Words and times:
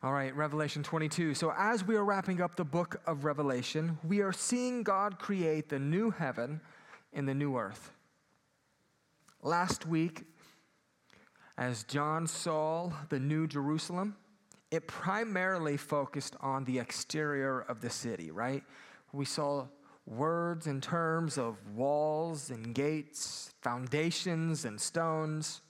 All 0.00 0.12
right, 0.12 0.32
Revelation 0.36 0.84
22. 0.84 1.34
So, 1.34 1.52
as 1.58 1.84
we 1.84 1.96
are 1.96 2.04
wrapping 2.04 2.40
up 2.40 2.54
the 2.54 2.64
book 2.64 3.00
of 3.04 3.24
Revelation, 3.24 3.98
we 4.04 4.20
are 4.20 4.32
seeing 4.32 4.84
God 4.84 5.18
create 5.18 5.68
the 5.68 5.80
new 5.80 6.10
heaven 6.12 6.60
and 7.12 7.28
the 7.28 7.34
new 7.34 7.56
earth. 7.56 7.90
Last 9.42 9.86
week, 9.86 10.22
as 11.56 11.82
John 11.82 12.28
saw 12.28 12.92
the 13.08 13.18
new 13.18 13.48
Jerusalem, 13.48 14.14
it 14.70 14.86
primarily 14.86 15.76
focused 15.76 16.36
on 16.40 16.64
the 16.64 16.78
exterior 16.78 17.62
of 17.62 17.80
the 17.80 17.90
city, 17.90 18.30
right? 18.30 18.62
We 19.12 19.24
saw 19.24 19.66
words 20.06 20.68
in 20.68 20.80
terms 20.80 21.38
of 21.38 21.56
walls 21.74 22.50
and 22.50 22.72
gates, 22.72 23.52
foundations 23.62 24.64
and 24.64 24.80
stones. 24.80 25.60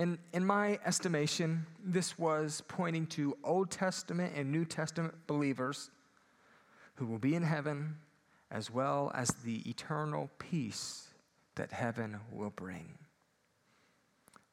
And 0.00 0.16
in 0.32 0.46
my 0.46 0.78
estimation, 0.86 1.66
this 1.84 2.18
was 2.18 2.62
pointing 2.68 3.06
to 3.08 3.36
Old 3.44 3.70
Testament 3.70 4.32
and 4.34 4.50
New 4.50 4.64
Testament 4.64 5.14
believers 5.26 5.90
who 6.94 7.04
will 7.04 7.18
be 7.18 7.34
in 7.34 7.42
heaven, 7.42 7.96
as 8.50 8.70
well 8.70 9.12
as 9.14 9.28
the 9.44 9.58
eternal 9.68 10.30
peace 10.38 11.08
that 11.56 11.70
heaven 11.70 12.18
will 12.32 12.48
bring. 12.48 12.94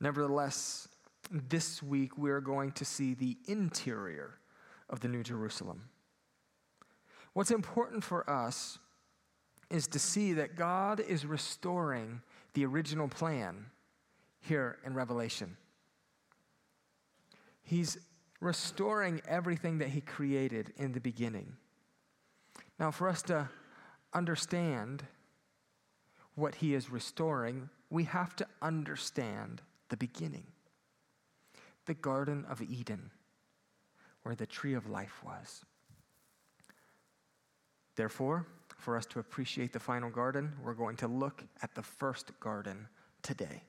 Nevertheless, 0.02 0.90
this 1.32 1.82
week 1.82 2.18
we're 2.18 2.41
going 2.41 2.74
to 2.74 2.84
see 2.84 3.14
the 3.14 3.38
interior 3.48 4.40
of 4.90 5.00
the 5.00 5.08
New 5.08 5.24
Jerusalem. 5.24 5.84
What's 7.32 7.52
important 7.52 8.04
for 8.04 8.30
us 8.30 8.80
is 9.70 9.88
to 9.88 10.00
see 10.00 10.34
that 10.34 10.58
God 10.58 11.00
is 11.00 11.26
restoring 11.26 12.22
the 12.54 12.66
original 12.66 13.08
plan 13.08 13.68
here 14.40 14.77
in 14.86 14.94
Revelation. 14.94 15.58
He's 17.64 17.98
restoring 18.40 19.22
everything 19.27 19.80
that 19.80 19.90
He 19.90 20.02
created 20.02 20.73
in 20.77 20.94
the 20.94 21.00
beginning. 21.00 21.54
Now, 22.80 22.91
for 22.91 23.10
us 23.10 23.21
to 23.24 23.49
understand 24.13 25.04
what 26.35 26.55
He 26.55 26.74
is 26.74 26.90
restoring, 26.90 27.70
we 27.90 28.04
have 28.05 28.35
to 28.38 28.48
understand 28.62 29.62
the 29.90 29.98
beginning 29.98 30.46
the 31.85 31.93
Garden 31.93 32.46
of 32.49 32.62
Eden, 32.62 33.12
where 34.24 34.35
the 34.35 34.46
tree 34.46 34.74
of 34.74 34.90
life 34.90 35.24
was. 35.26 35.63
Therefore, 37.96 38.46
for 38.77 38.98
us 38.98 39.05
to 39.08 39.20
appreciate 39.20 39.71
the 39.71 39.80
final 39.80 40.10
garden, 40.10 40.52
we're 40.62 40.74
going 40.74 40.98
to 40.98 41.08
look 41.08 41.43
at 41.63 41.74
the 41.74 41.82
first 41.82 42.38
garden 42.41 42.90
today. 43.24 43.63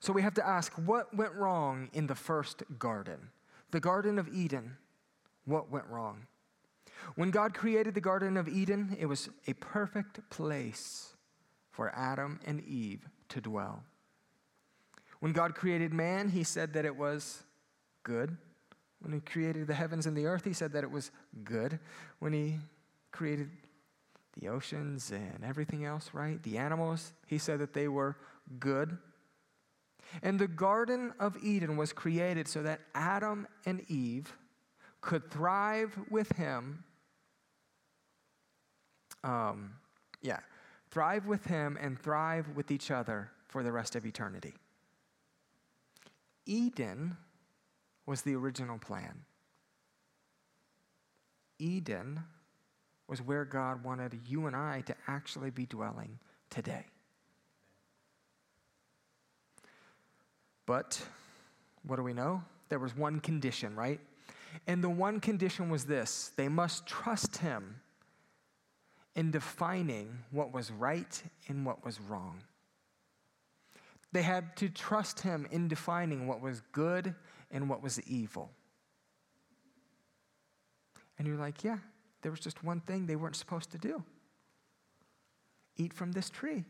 So 0.00 0.12
we 0.12 0.22
have 0.22 0.34
to 0.34 0.46
ask 0.46 0.72
what 0.74 1.14
went 1.14 1.34
wrong 1.34 1.90
in 1.92 2.06
the 2.06 2.14
first 2.14 2.62
garden? 2.78 3.28
The 3.70 3.80
Garden 3.80 4.18
of 4.18 4.28
Eden. 4.28 4.76
What 5.44 5.70
went 5.70 5.86
wrong? 5.86 6.26
When 7.14 7.30
God 7.30 7.54
created 7.54 7.94
the 7.94 8.00
Garden 8.00 8.36
of 8.36 8.48
Eden, 8.48 8.96
it 8.98 9.06
was 9.06 9.28
a 9.46 9.52
perfect 9.54 10.28
place 10.30 11.14
for 11.70 11.94
Adam 11.94 12.40
and 12.46 12.62
Eve 12.64 13.08
to 13.28 13.40
dwell. 13.40 13.82
When 15.20 15.32
God 15.32 15.54
created 15.54 15.92
man, 15.92 16.30
he 16.30 16.44
said 16.44 16.72
that 16.72 16.84
it 16.84 16.96
was 16.96 17.42
good. 18.02 18.36
When 19.00 19.12
he 19.12 19.20
created 19.20 19.66
the 19.66 19.74
heavens 19.74 20.06
and 20.06 20.16
the 20.16 20.26
earth, 20.26 20.44
he 20.44 20.52
said 20.52 20.72
that 20.72 20.84
it 20.84 20.90
was 20.90 21.10
good. 21.44 21.78
When 22.18 22.32
he 22.32 22.58
created 23.12 23.50
the 24.38 24.48
oceans 24.48 25.10
and 25.10 25.44
everything 25.44 25.84
else, 25.84 26.10
right? 26.12 26.42
The 26.42 26.58
animals, 26.58 27.12
he 27.26 27.38
said 27.38 27.58
that 27.60 27.74
they 27.74 27.88
were 27.88 28.16
good. 28.58 28.96
And 30.22 30.38
the 30.38 30.48
Garden 30.48 31.12
of 31.20 31.36
Eden 31.42 31.76
was 31.76 31.92
created 31.92 32.48
so 32.48 32.62
that 32.62 32.80
Adam 32.94 33.46
and 33.66 33.84
Eve 33.88 34.32
could 35.00 35.30
thrive 35.30 35.96
with 36.10 36.30
him. 36.32 36.84
Um, 39.22 39.72
yeah, 40.22 40.40
thrive 40.90 41.26
with 41.26 41.44
him 41.44 41.78
and 41.80 41.98
thrive 41.98 42.46
with 42.54 42.70
each 42.70 42.90
other 42.90 43.30
for 43.48 43.62
the 43.62 43.72
rest 43.72 43.96
of 43.96 44.06
eternity. 44.06 44.54
Eden 46.46 47.16
was 48.06 48.22
the 48.22 48.34
original 48.34 48.78
plan. 48.78 49.24
Eden 51.58 52.20
was 53.06 53.20
where 53.20 53.44
God 53.44 53.84
wanted 53.84 54.18
you 54.26 54.46
and 54.46 54.56
I 54.56 54.82
to 54.82 54.94
actually 55.06 55.50
be 55.50 55.66
dwelling 55.66 56.18
today. 56.48 56.86
But 60.70 61.02
what 61.82 61.96
do 61.96 62.04
we 62.04 62.12
know? 62.12 62.44
There 62.68 62.78
was 62.78 62.96
one 62.96 63.18
condition, 63.18 63.74
right? 63.74 63.98
And 64.68 64.84
the 64.84 64.88
one 64.88 65.18
condition 65.18 65.68
was 65.68 65.84
this 65.84 66.30
they 66.36 66.46
must 66.46 66.86
trust 66.86 67.38
him 67.38 67.80
in 69.16 69.32
defining 69.32 70.16
what 70.30 70.52
was 70.52 70.70
right 70.70 71.20
and 71.48 71.66
what 71.66 71.84
was 71.84 72.00
wrong. 72.00 72.44
They 74.12 74.22
had 74.22 74.56
to 74.58 74.68
trust 74.68 75.18
him 75.18 75.48
in 75.50 75.66
defining 75.66 76.28
what 76.28 76.40
was 76.40 76.62
good 76.70 77.16
and 77.50 77.68
what 77.68 77.82
was 77.82 78.00
evil. 78.02 78.52
And 81.18 81.26
you're 81.26 81.36
like, 81.36 81.64
yeah, 81.64 81.78
there 82.22 82.30
was 82.30 82.38
just 82.38 82.62
one 82.62 82.78
thing 82.78 83.06
they 83.06 83.16
weren't 83.16 83.34
supposed 83.34 83.72
to 83.72 83.78
do 83.78 84.04
eat 85.76 85.92
from 85.92 86.12
this 86.12 86.30
tree. 86.30 86.62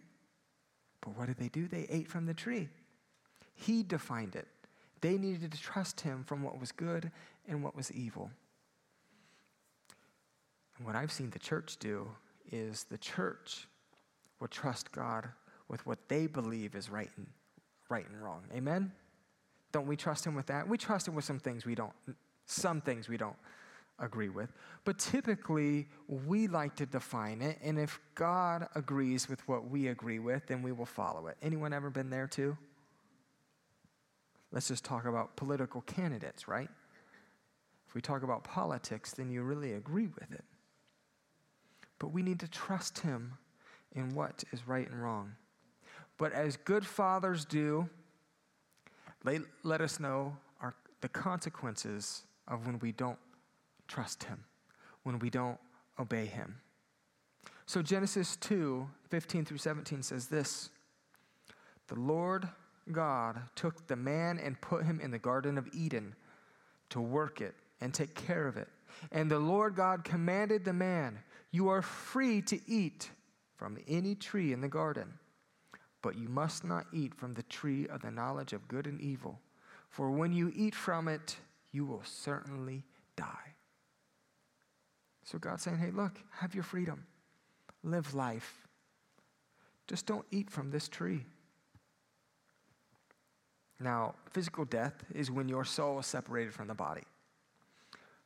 But 1.02 1.18
what 1.18 1.26
did 1.26 1.36
they 1.36 1.48
do? 1.48 1.68
They 1.68 1.86
ate 1.90 2.08
from 2.08 2.24
the 2.24 2.32
tree. 2.32 2.70
He 3.60 3.82
defined 3.82 4.36
it. 4.36 4.48
They 5.02 5.18
needed 5.18 5.52
to 5.52 5.60
trust 5.60 6.00
him 6.00 6.24
from 6.24 6.42
what 6.42 6.58
was 6.58 6.72
good 6.72 7.10
and 7.46 7.62
what 7.62 7.76
was 7.76 7.92
evil. 7.92 8.30
And 10.78 10.86
what 10.86 10.96
I've 10.96 11.12
seen 11.12 11.28
the 11.30 11.38
church 11.38 11.76
do 11.78 12.08
is 12.50 12.84
the 12.84 12.96
church 12.96 13.68
will 14.40 14.48
trust 14.48 14.92
God 14.92 15.28
with 15.68 15.84
what 15.86 15.98
they 16.08 16.26
believe 16.26 16.74
is 16.74 16.88
right 16.88 17.10
and, 17.18 17.26
right 17.90 18.08
and 18.08 18.22
wrong. 18.22 18.42
Amen? 18.54 18.92
Don't 19.72 19.86
we 19.86 19.96
trust 19.96 20.26
him 20.26 20.34
with 20.34 20.46
that? 20.46 20.66
We 20.66 20.78
trust 20.78 21.06
him 21.06 21.14
with 21.14 21.26
some 21.26 21.38
things 21.38 21.66
we 21.66 21.74
don't, 21.74 21.92
some 22.46 22.80
things 22.80 23.10
we 23.10 23.18
don't 23.18 23.36
agree 23.98 24.30
with. 24.30 24.52
But 24.84 24.98
typically, 24.98 25.86
we 26.08 26.48
like 26.48 26.76
to 26.76 26.86
define 26.86 27.42
it, 27.42 27.58
and 27.62 27.78
if 27.78 28.00
God 28.14 28.68
agrees 28.74 29.28
with 29.28 29.46
what 29.46 29.68
we 29.68 29.88
agree 29.88 30.18
with, 30.18 30.46
then 30.46 30.62
we 30.62 30.72
will 30.72 30.86
follow 30.86 31.26
it. 31.26 31.36
Anyone 31.42 31.74
ever 31.74 31.90
been 31.90 32.08
there 32.08 32.26
too? 32.26 32.56
Let's 34.52 34.68
just 34.68 34.84
talk 34.84 35.04
about 35.04 35.36
political 35.36 35.82
candidates, 35.82 36.48
right? 36.48 36.68
If 37.88 37.94
we 37.94 38.00
talk 38.00 38.22
about 38.22 38.44
politics, 38.44 39.12
then 39.12 39.30
you 39.30 39.42
really 39.42 39.72
agree 39.72 40.08
with 40.08 40.30
it. 40.32 40.44
But 41.98 42.08
we 42.08 42.22
need 42.22 42.40
to 42.40 42.48
trust 42.48 43.00
Him 43.00 43.34
in 43.92 44.14
what 44.14 44.44
is 44.52 44.66
right 44.66 44.88
and 44.88 45.02
wrong. 45.02 45.32
But 46.18 46.32
as 46.32 46.56
good 46.56 46.86
fathers 46.86 47.44
do, 47.44 47.88
they 49.24 49.40
let 49.62 49.80
us 49.80 50.00
know 50.00 50.36
our, 50.60 50.74
the 51.00 51.08
consequences 51.08 52.22
of 52.48 52.66
when 52.66 52.78
we 52.78 52.92
don't 52.92 53.18
trust 53.88 54.24
Him, 54.24 54.44
when 55.02 55.18
we 55.18 55.30
don't 55.30 55.58
obey 55.98 56.26
Him. 56.26 56.60
So 57.66 57.82
Genesis 57.82 58.36
2 58.36 58.88
15 59.08 59.44
through 59.44 59.58
17 59.58 60.02
says 60.02 60.26
this 60.26 60.70
The 61.88 61.94
Lord 61.94 62.48
God 62.90 63.40
took 63.54 63.86
the 63.86 63.96
man 63.96 64.38
and 64.38 64.60
put 64.60 64.84
him 64.84 65.00
in 65.00 65.10
the 65.10 65.18
Garden 65.18 65.58
of 65.58 65.68
Eden 65.72 66.14
to 66.90 67.00
work 67.00 67.40
it 67.40 67.54
and 67.80 67.92
take 67.92 68.14
care 68.14 68.46
of 68.46 68.56
it. 68.56 68.68
And 69.12 69.30
the 69.30 69.38
Lord 69.38 69.74
God 69.74 70.04
commanded 70.04 70.64
the 70.64 70.72
man, 70.72 71.18
You 71.50 71.68
are 71.68 71.82
free 71.82 72.42
to 72.42 72.60
eat 72.66 73.10
from 73.56 73.78
any 73.88 74.14
tree 74.14 74.52
in 74.52 74.60
the 74.60 74.68
garden, 74.68 75.14
but 76.02 76.16
you 76.16 76.28
must 76.28 76.64
not 76.64 76.86
eat 76.92 77.14
from 77.14 77.34
the 77.34 77.42
tree 77.44 77.86
of 77.88 78.02
the 78.02 78.10
knowledge 78.10 78.52
of 78.52 78.68
good 78.68 78.86
and 78.86 79.00
evil, 79.00 79.38
for 79.88 80.10
when 80.10 80.32
you 80.32 80.52
eat 80.54 80.74
from 80.74 81.08
it, 81.08 81.36
you 81.72 81.84
will 81.84 82.02
certainly 82.04 82.84
die. 83.16 83.54
So 85.24 85.38
God's 85.38 85.62
saying, 85.62 85.78
Hey, 85.78 85.90
look, 85.90 86.18
have 86.30 86.54
your 86.54 86.64
freedom, 86.64 87.04
live 87.82 88.14
life. 88.14 88.66
Just 89.86 90.06
don't 90.06 90.26
eat 90.30 90.50
from 90.50 90.70
this 90.70 90.88
tree. 90.88 91.24
Now, 93.80 94.14
physical 94.30 94.66
death 94.66 95.04
is 95.14 95.30
when 95.30 95.48
your 95.48 95.64
soul 95.64 95.98
is 95.98 96.06
separated 96.06 96.52
from 96.52 96.68
the 96.68 96.74
body. 96.74 97.02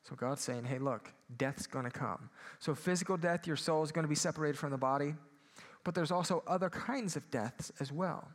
So 0.03 0.17
God's 0.17 0.43
saying, 0.43 0.65
hey, 0.65 0.79
look, 0.79 1.13
death's 1.39 1.67
going 1.67 1.85
to 1.85 1.91
come. 1.91 2.29
So, 2.59 2.75
physical 2.75 3.17
death, 3.17 3.47
your 3.47 3.57
soul 3.57 3.83
is 3.83 3.93
going 3.93 4.03
to 4.03 4.09
be 4.09 4.17
separated 4.17 4.59
from 4.59 4.71
the 4.71 4.77
body, 4.79 5.15
but 5.85 5.95
there's 5.95 6.11
also 6.11 6.43
other 6.47 6.69
kinds 6.69 7.17
of 7.17 7.31
deaths 7.31 7.73
as 7.81 7.93
well. 7.93 8.29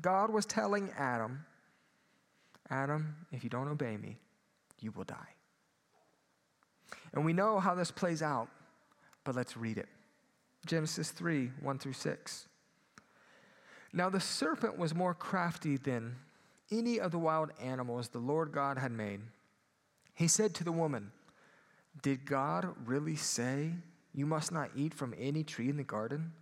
God 0.00 0.30
was 0.30 0.44
telling 0.44 0.92
Adam, 0.96 1.44
Adam, 2.68 3.16
if 3.32 3.42
you 3.42 3.50
don't 3.50 3.68
obey 3.68 3.96
me, 3.96 4.18
you 4.80 4.92
will 4.92 5.04
die. 5.04 5.34
And 7.14 7.24
we 7.24 7.32
know 7.32 7.58
how 7.58 7.74
this 7.74 7.90
plays 7.90 8.22
out, 8.22 8.48
but 9.24 9.34
let's 9.34 9.56
read 9.56 9.78
it. 9.78 9.88
Genesis 10.66 11.10
3 11.10 11.50
1 11.60 11.78
through 11.78 11.92
6. 11.94 12.48
Now 13.92 14.10
the 14.10 14.20
serpent 14.20 14.76
was 14.76 14.94
more 14.94 15.14
crafty 15.14 15.76
than 15.76 16.16
any 16.70 16.98
of 16.98 17.12
the 17.12 17.18
wild 17.18 17.50
animals 17.60 18.08
the 18.08 18.18
Lord 18.18 18.52
God 18.52 18.78
had 18.78 18.92
made. 18.92 19.20
He 20.14 20.28
said 20.28 20.54
to 20.54 20.64
the 20.64 20.72
woman, 20.72 21.12
Did 22.02 22.24
God 22.24 22.68
really 22.84 23.16
say 23.16 23.72
you 24.14 24.26
must 24.26 24.50
not 24.50 24.70
eat 24.74 24.94
from 24.94 25.14
any 25.18 25.44
tree 25.44 25.68
in 25.68 25.76
the 25.76 25.84
garden? 25.84 26.32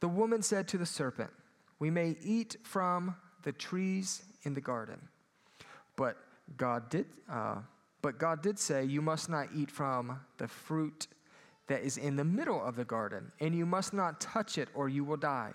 The 0.00 0.08
woman 0.08 0.42
said 0.42 0.68
to 0.68 0.78
the 0.78 0.86
serpent, 0.86 1.30
We 1.78 1.90
may 1.90 2.16
eat 2.22 2.56
from 2.62 3.16
the 3.42 3.52
trees 3.52 4.22
in 4.42 4.54
the 4.54 4.60
garden. 4.60 5.08
But 5.96 6.16
God 6.56 6.90
did, 6.90 7.06
uh, 7.30 7.56
but 8.02 8.18
God 8.18 8.42
did 8.42 8.58
say, 8.58 8.84
You 8.84 9.00
must 9.00 9.30
not 9.30 9.48
eat 9.54 9.70
from 9.70 10.20
the 10.38 10.48
fruit 10.48 11.06
that 11.68 11.82
is 11.82 11.96
in 11.96 12.16
the 12.16 12.24
middle 12.24 12.62
of 12.62 12.76
the 12.76 12.84
garden, 12.84 13.32
and 13.40 13.54
you 13.54 13.66
must 13.66 13.92
not 13.92 14.20
touch 14.20 14.58
it, 14.58 14.68
or 14.74 14.88
you 14.88 15.04
will 15.04 15.16
die. 15.16 15.52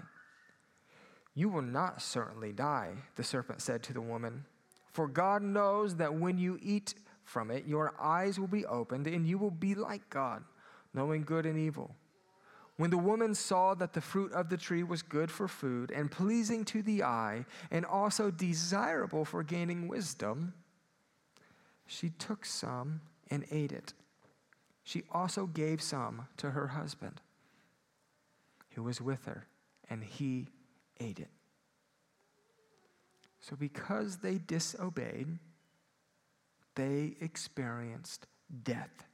You 1.34 1.50
will 1.50 1.62
not 1.62 2.02
certainly 2.02 2.52
die, 2.52 2.94
the 3.16 3.24
serpent 3.24 3.62
said 3.62 3.84
to 3.84 3.94
the 3.94 4.02
woman. 4.02 4.46
For 4.92 5.08
God 5.08 5.42
knows 5.42 5.96
that 5.96 6.14
when 6.14 6.38
you 6.38 6.60
eat 6.62 6.94
from 7.24 7.50
it, 7.50 7.66
your 7.66 7.94
eyes 8.00 8.40
will 8.40 8.48
be 8.48 8.66
opened, 8.66 9.08
and 9.08 9.26
you 9.26 9.38
will 9.38 9.52
be 9.52 9.74
like 9.74 10.10
God, 10.10 10.44
knowing 10.94 11.24
good 11.24 11.46
and 11.46 11.58
evil. 11.58 11.96
When 12.76 12.90
the 12.90 12.98
woman 12.98 13.36
saw 13.36 13.74
that 13.76 13.94
the 13.94 14.02
fruit 14.02 14.34
of 14.34 14.50
the 14.50 14.58
tree 14.58 14.84
was 14.84 15.02
good 15.02 15.32
for 15.32 15.48
food, 15.48 15.92
and 15.92 16.12
pleasing 16.12 16.66
to 16.66 16.82
the 16.82 17.04
eye, 17.04 17.46
and 17.70 17.86
also 17.86 18.32
desirable 18.32 19.24
for 19.24 19.44
gaining 19.44 19.88
wisdom, 19.88 20.54
she 21.86 22.10
took 22.10 22.44
some 22.44 23.02
and 23.30 23.46
ate 23.52 23.72
it. 23.72 23.94
She 24.84 25.04
also 25.12 25.46
gave 25.46 25.82
some 25.82 26.28
to 26.38 26.52
her 26.52 26.68
husband, 26.68 27.22
who 28.72 28.84
was 28.84 29.00
with 29.00 29.26
her, 29.26 29.46
and 29.90 30.04
he 30.04 30.48
ate 31.02 31.20
it. 31.20 31.30
So, 33.40 33.56
because 33.56 34.18
they 34.18 34.38
disobeyed, 34.38 35.40
they 36.76 37.16
experienced 37.20 38.28
death. 38.64 39.06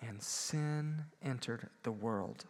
And 0.00 0.20
sin 0.20 1.04
entered 1.22 1.68
the 1.82 1.92
world. 1.92 2.44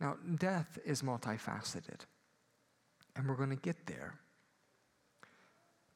Now, 0.00 0.16
death 0.36 0.78
is 0.84 1.02
multifaceted, 1.02 2.00
and 3.14 3.28
we're 3.28 3.36
going 3.36 3.50
to 3.50 3.56
get 3.56 3.86
there. 3.86 4.14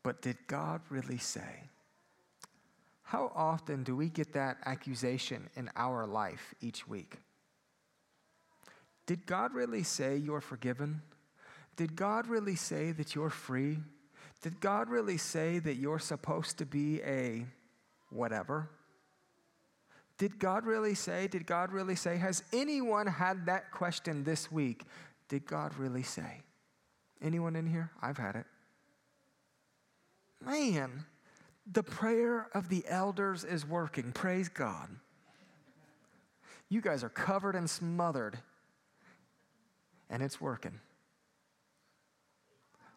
But 0.02 0.22
did 0.22 0.36
God 0.46 0.80
really 0.90 1.18
say? 1.18 1.70
How 3.02 3.32
often 3.34 3.82
do 3.82 3.94
we 3.94 4.08
get 4.08 4.32
that 4.32 4.58
accusation 4.64 5.48
in 5.56 5.70
our 5.76 6.06
life 6.06 6.54
each 6.60 6.88
week? 6.88 7.18
Did 9.12 9.26
God 9.26 9.52
really 9.52 9.82
say 9.82 10.16
you're 10.16 10.40
forgiven? 10.40 11.02
Did 11.76 11.96
God 11.96 12.26
really 12.28 12.56
say 12.56 12.92
that 12.92 13.14
you're 13.14 13.28
free? 13.28 13.76
Did 14.40 14.58
God 14.58 14.88
really 14.88 15.18
say 15.18 15.58
that 15.58 15.74
you're 15.74 15.98
supposed 15.98 16.56
to 16.56 16.64
be 16.64 17.02
a 17.02 17.44
whatever? 18.08 18.70
Did 20.16 20.38
God 20.38 20.64
really 20.64 20.94
say? 20.94 21.28
Did 21.28 21.44
God 21.44 21.72
really 21.72 21.94
say? 21.94 22.16
Has 22.16 22.42
anyone 22.54 23.06
had 23.06 23.44
that 23.44 23.70
question 23.70 24.24
this 24.24 24.50
week? 24.50 24.84
Did 25.28 25.44
God 25.44 25.76
really 25.76 26.04
say? 26.04 26.40
Anyone 27.20 27.54
in 27.54 27.66
here? 27.66 27.90
I've 28.00 28.16
had 28.16 28.34
it. 28.34 28.46
Man, 30.42 31.04
the 31.70 31.82
prayer 31.82 32.48
of 32.54 32.70
the 32.70 32.82
elders 32.88 33.44
is 33.44 33.66
working. 33.66 34.12
Praise 34.12 34.48
God. 34.48 34.88
You 36.70 36.80
guys 36.80 37.04
are 37.04 37.10
covered 37.10 37.54
and 37.54 37.68
smothered 37.68 38.38
and 40.12 40.22
it's 40.22 40.40
working. 40.40 40.78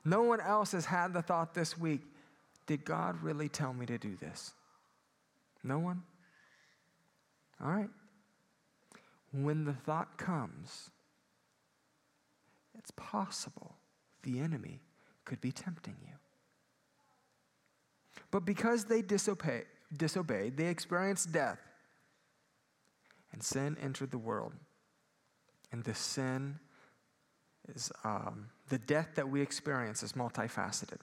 No 0.04 0.22
one 0.22 0.42
else 0.42 0.74
has 0.74 0.86
had 0.86 1.14
the 1.14 1.24
thought 1.24 1.56
this 1.56 1.76
week 1.76 2.02
did 2.68 2.84
God 2.84 3.22
really 3.24 3.48
tell 3.48 3.74
me 3.74 3.86
to 3.86 3.98
do 3.98 4.16
this? 4.16 4.54
No 5.64 5.80
one? 5.80 6.04
All 7.64 7.72
right. 7.72 7.90
When 9.32 9.66
the 9.66 9.74
thought 9.74 10.18
comes, 10.18 10.90
it's 12.78 12.92
possible 12.92 13.76
the 14.24 14.40
enemy 14.40 14.82
could 15.24 15.42
be 15.42 15.52
tempting 15.52 15.96
you. 16.02 16.14
But 18.32 18.46
because 18.46 18.86
they 18.86 19.02
disobey, 19.02 19.64
disobeyed, 19.96 20.58
they 20.58 20.68
experienced 20.68 21.32
death. 21.32 21.60
And 23.32 23.42
sin 23.42 23.78
entered 23.82 24.12
the 24.12 24.18
world. 24.18 24.54
And 25.72 25.84
the 25.84 25.94
sin 25.94 26.60
is 27.74 27.92
um, 28.04 28.48
the 28.70 28.78
death 28.78 29.10
that 29.16 29.30
we 29.30 29.42
experience 29.42 30.04
is 30.04 30.14
multifaceted. 30.14 31.00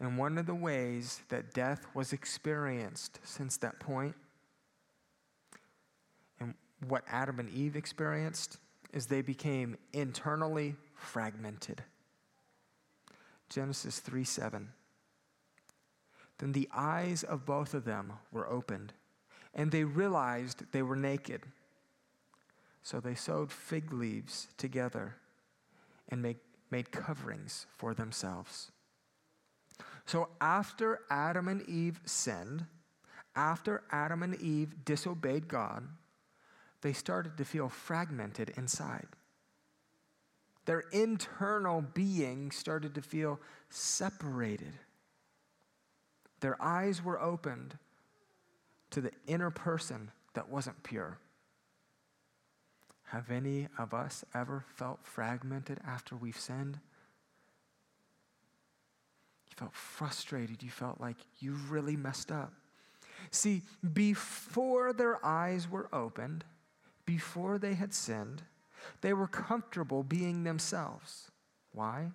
And 0.00 0.18
one 0.18 0.36
of 0.36 0.46
the 0.46 0.54
ways 0.54 1.20
that 1.28 1.54
death 1.54 1.86
was 1.94 2.12
experienced 2.12 3.20
since 3.22 3.56
that 3.58 3.78
point, 3.78 4.16
and 6.40 6.54
what 6.88 7.04
Adam 7.08 7.38
and 7.38 7.48
Eve 7.50 7.76
experienced, 7.76 8.58
is 8.92 9.06
they 9.06 9.22
became 9.22 9.76
internally 9.92 10.74
fragmented. 10.94 11.82
Genesis 13.48 14.00
3 14.00 14.24
7. 14.24 14.68
Then 16.38 16.52
the 16.52 16.68
eyes 16.74 17.22
of 17.22 17.46
both 17.46 17.72
of 17.72 17.84
them 17.84 18.14
were 18.32 18.48
opened, 18.48 18.92
and 19.54 19.70
they 19.70 19.84
realized 19.84 20.64
they 20.72 20.82
were 20.82 20.96
naked. 20.96 21.42
So 22.82 22.98
they 22.98 23.14
sewed 23.14 23.52
fig 23.52 23.92
leaves 23.92 24.48
together 24.56 25.14
and 26.08 26.22
make, 26.22 26.38
made 26.70 26.90
coverings 26.92 27.66
for 27.76 27.94
themselves. 27.94 28.70
So 30.06 30.28
after 30.40 31.00
Adam 31.10 31.48
and 31.48 31.62
Eve 31.68 32.00
sinned, 32.04 32.66
after 33.34 33.82
Adam 33.90 34.22
and 34.22 34.34
Eve 34.40 34.84
disobeyed 34.84 35.48
God, 35.48 35.84
they 36.82 36.92
started 36.92 37.36
to 37.38 37.44
feel 37.44 37.68
fragmented 37.68 38.52
inside. 38.56 39.06
Their 40.64 40.84
internal 40.92 41.82
being 41.82 42.50
started 42.50 42.94
to 42.94 43.02
feel 43.02 43.40
separated. 43.70 44.74
Their 46.40 46.60
eyes 46.62 47.02
were 47.02 47.20
opened 47.20 47.78
to 48.90 49.00
the 49.00 49.12
inner 49.26 49.50
person 49.50 50.10
that 50.34 50.48
wasn't 50.48 50.82
pure. 50.82 51.18
Have 53.12 53.30
any 53.30 53.68
of 53.76 53.92
us 53.92 54.24
ever 54.34 54.64
felt 54.74 55.00
fragmented 55.02 55.78
after 55.86 56.16
we've 56.16 56.40
sinned? 56.40 56.78
You 59.50 59.54
felt 59.54 59.74
frustrated. 59.74 60.62
You 60.62 60.70
felt 60.70 60.98
like 60.98 61.18
you 61.38 61.52
really 61.68 61.94
messed 61.94 62.32
up. 62.32 62.54
See, 63.30 63.60
before 63.92 64.94
their 64.94 65.22
eyes 65.22 65.68
were 65.68 65.90
opened, 65.92 66.44
before 67.04 67.58
they 67.58 67.74
had 67.74 67.92
sinned, 67.92 68.44
they 69.02 69.12
were 69.12 69.28
comfortable 69.28 70.02
being 70.02 70.44
themselves. 70.44 71.30
Why? 71.72 72.12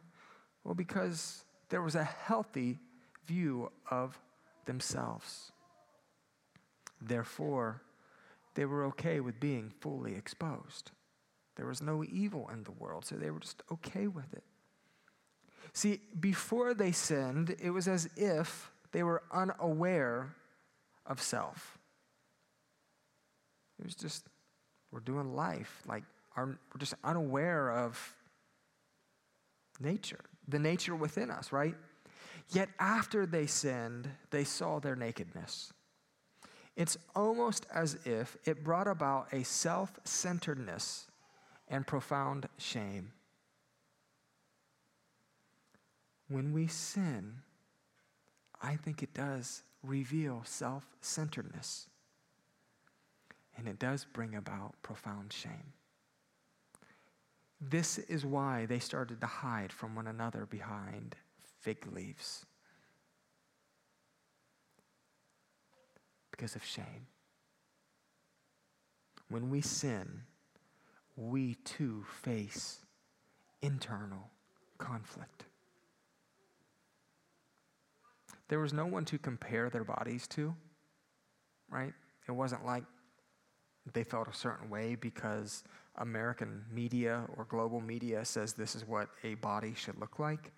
Well, 0.64 0.74
because 0.74 1.46
there 1.70 1.84
was 1.84 1.94
a 1.94 2.04
healthy 2.04 2.80
view 3.28 3.72
of 3.92 4.20
themselves. 4.66 5.52
Therefore, 7.00 7.84
they 8.58 8.66
were 8.66 8.86
okay 8.86 9.20
with 9.20 9.40
being 9.40 9.72
fully 9.82 10.16
exposed. 10.16 10.90
There 11.58 11.68
was 11.68 11.80
no 11.80 12.04
evil 12.04 12.50
in 12.52 12.64
the 12.64 12.72
world, 12.72 13.06
so 13.06 13.16
they 13.16 13.30
were 13.30 13.40
just 13.40 13.62
okay 13.72 14.08
with 14.08 14.34
it. 14.34 14.44
See, 15.74 16.02
before 16.20 16.74
they 16.74 16.92
sinned, 16.92 17.56
it 17.62 17.70
was 17.70 17.88
as 17.88 18.10
if 18.16 18.72
they 18.92 19.04
were 19.04 19.22
unaware 19.32 20.34
of 21.06 21.22
self. 21.22 21.78
It 23.80 23.86
was 23.86 23.94
just, 23.94 24.26
we're 24.92 25.02
doing 25.02 25.36
life. 25.36 25.84
Like, 25.88 26.04
our, 26.36 26.48
we're 26.48 26.80
just 26.80 26.96
unaware 27.04 27.72
of 27.72 28.16
nature, 29.80 30.26
the 30.48 30.58
nature 30.58 30.96
within 30.96 31.30
us, 31.30 31.52
right? 31.52 31.76
Yet 32.50 32.70
after 32.80 33.28
they 33.28 33.46
sinned, 33.46 34.10
they 34.32 34.46
saw 34.46 34.80
their 34.80 34.96
nakedness. 34.96 35.74
It's 36.78 36.96
almost 37.16 37.66
as 37.74 37.98
if 38.06 38.38
it 38.46 38.64
brought 38.64 38.88
about 38.88 39.34
a 39.34 39.44
self 39.44 40.00
centeredness 40.04 41.08
and 41.68 41.86
profound 41.88 42.48
shame. 42.60 43.12
When 46.30 46.54
we 46.54 46.68
sin, 46.68 47.40
I 48.62 48.76
think 48.76 49.02
it 49.02 49.16
does 49.16 49.64
reveal 49.82 50.44
self 50.46 50.86
centeredness. 51.02 51.88
And 53.58 53.68
it 53.68 53.80
does 53.80 54.06
bring 54.06 54.36
about 54.36 54.76
profound 54.84 55.34
shame. 55.34 55.74
This 57.60 57.98
is 57.98 58.24
why 58.24 58.68
they 58.68 58.78
started 58.78 59.20
to 59.22 59.28
hide 59.28 59.72
from 59.72 59.96
one 59.96 60.06
another 60.06 60.46
behind 60.46 61.16
fig 61.60 61.88
leaves. 61.92 62.46
Because 66.38 66.56
of 66.56 66.64
shame. 66.64 67.08
When 69.30 69.50
we 69.50 69.60
sin, 69.60 70.22
we 71.18 71.56
too 71.66 72.06
face 72.24 72.80
internal 73.62 74.30
conflict. 74.78 75.48
there 78.48 78.60
was 78.60 78.74
no 78.74 78.86
one 78.86 79.06
to 79.06 79.18
compare 79.18 79.70
their 79.70 79.84
bodies 79.84 80.28
to, 80.28 80.56
right? 81.70 81.94
It 82.28 82.32
wasn't 82.32 82.66
like 82.66 82.84
they 83.94 84.04
felt 84.04 84.28
a 84.28 84.34
certain 84.34 84.70
way 84.70 84.96
because 84.96 85.64
American 85.96 86.64
media 86.72 87.24
or 87.36 87.46
global 87.46 87.82
media 87.82 88.24
says 88.26 88.54
this 88.54 88.76
is 88.76 88.88
what 88.88 89.10
a 89.24 89.36
body 89.36 89.74
should 89.76 90.00
look 90.00 90.20
like. 90.20 90.52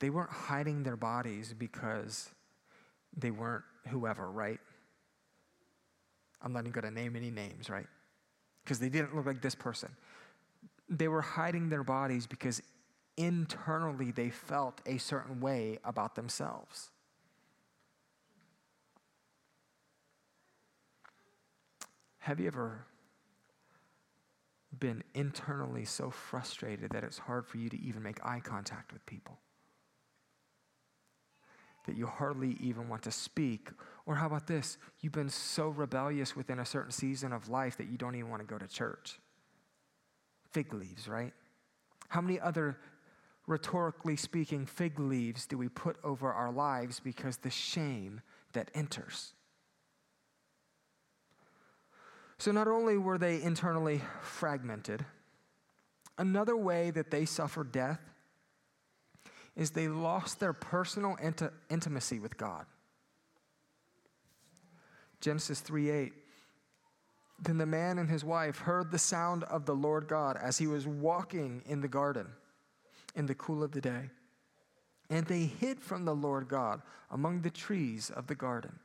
They 0.00 0.10
weren't 0.10 0.30
hiding 0.30 0.82
their 0.82 0.96
bodies 0.96 1.54
because 1.56 2.30
they 3.16 3.30
weren't 3.30 3.64
whoever, 3.88 4.30
right? 4.30 4.60
I'm 6.42 6.52
not 6.52 6.60
even 6.60 6.72
going 6.72 6.84
to 6.84 6.90
name 6.90 7.16
any 7.16 7.30
names, 7.30 7.70
right? 7.70 7.86
Because 8.62 8.78
they 8.78 8.88
didn't 8.88 9.14
look 9.16 9.26
like 9.26 9.40
this 9.40 9.54
person. 9.54 9.90
They 10.88 11.08
were 11.08 11.22
hiding 11.22 11.70
their 11.70 11.84
bodies 11.84 12.26
because 12.26 12.62
internally 13.16 14.10
they 14.10 14.30
felt 14.30 14.80
a 14.86 14.98
certain 14.98 15.40
way 15.40 15.78
about 15.84 16.14
themselves. 16.14 16.90
Have 22.18 22.40
you 22.40 22.46
ever 22.46 22.86
been 24.78 25.02
internally 25.14 25.84
so 25.84 26.10
frustrated 26.10 26.90
that 26.90 27.04
it's 27.04 27.18
hard 27.18 27.46
for 27.46 27.58
you 27.58 27.68
to 27.68 27.80
even 27.80 28.02
make 28.02 28.24
eye 28.24 28.40
contact 28.42 28.92
with 28.92 29.04
people? 29.06 29.38
That 31.84 31.96
you 31.96 32.06
hardly 32.06 32.56
even 32.60 32.88
want 32.88 33.02
to 33.02 33.10
speak? 33.10 33.68
Or 34.06 34.14
how 34.14 34.26
about 34.26 34.46
this? 34.46 34.78
You've 35.00 35.12
been 35.12 35.28
so 35.28 35.68
rebellious 35.68 36.34
within 36.34 36.58
a 36.58 36.64
certain 36.64 36.92
season 36.92 37.32
of 37.32 37.48
life 37.48 37.76
that 37.76 37.88
you 37.88 37.98
don't 37.98 38.14
even 38.14 38.30
want 38.30 38.40
to 38.40 38.46
go 38.46 38.58
to 38.58 38.66
church. 38.66 39.18
Fig 40.52 40.72
leaves, 40.72 41.08
right? 41.08 41.32
How 42.08 42.20
many 42.20 42.40
other, 42.40 42.78
rhetorically 43.46 44.16
speaking, 44.16 44.66
fig 44.66 44.98
leaves 44.98 45.46
do 45.46 45.58
we 45.58 45.68
put 45.68 45.96
over 46.04 46.32
our 46.32 46.52
lives 46.52 47.00
because 47.00 47.38
the 47.38 47.50
shame 47.50 48.20
that 48.52 48.70
enters? 48.74 49.34
So, 52.38 52.52
not 52.52 52.68
only 52.68 52.96
were 52.98 53.18
they 53.18 53.42
internally 53.42 54.02
fragmented, 54.20 55.04
another 56.18 56.56
way 56.56 56.90
that 56.90 57.10
they 57.10 57.24
suffered 57.24 57.72
death 57.72 58.00
is 59.56 59.70
they 59.70 59.88
lost 59.88 60.40
their 60.40 60.52
personal 60.52 61.16
int- 61.16 61.42
intimacy 61.70 62.18
with 62.18 62.36
God. 62.36 62.66
Genesis 65.20 65.60
3 65.60 65.90
8. 65.90 66.12
Then 67.42 67.58
the 67.58 67.66
man 67.66 67.98
and 67.98 68.08
his 68.08 68.24
wife 68.24 68.58
heard 68.58 68.90
the 68.90 68.98
sound 68.98 69.44
of 69.44 69.66
the 69.66 69.74
Lord 69.74 70.06
God 70.06 70.36
as 70.40 70.58
he 70.58 70.66
was 70.66 70.86
walking 70.86 71.62
in 71.66 71.80
the 71.80 71.88
garden 71.88 72.28
in 73.14 73.26
the 73.26 73.34
cool 73.34 73.62
of 73.62 73.72
the 73.72 73.80
day. 73.80 74.10
And 75.10 75.26
they 75.26 75.44
hid 75.44 75.80
from 75.80 76.04
the 76.04 76.14
Lord 76.14 76.48
God 76.48 76.82
among 77.10 77.42
the 77.42 77.50
trees 77.50 78.10
of 78.10 78.26
the 78.26 78.34
garden. 78.34 78.78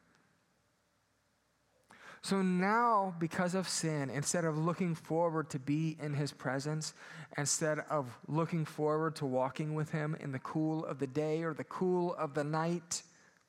So 2.22 2.42
now, 2.42 3.16
because 3.18 3.56
of 3.56 3.70
sin, 3.70 4.10
instead 4.10 4.44
of 4.44 4.58
looking 4.58 4.94
forward 4.94 5.50
to 5.52 5.60
be 5.60 5.98
in 6.02 6.14
his 6.14 6.34
presence, 6.34 6.94
instead 7.38 7.80
of 7.90 8.08
looking 8.28 8.66
forward 8.66 9.16
to 9.18 9.26
walking 9.26 9.74
with 9.74 9.92
him 9.92 10.16
in 10.20 10.32
the 10.32 10.40
cool 10.40 10.86
of 10.86 11.00
the 11.00 11.08
day 11.08 11.44
or 11.44 11.54
the 11.54 11.64
cool 11.64 12.14
of 12.16 12.34
the 12.34 12.44
night, 12.44 13.04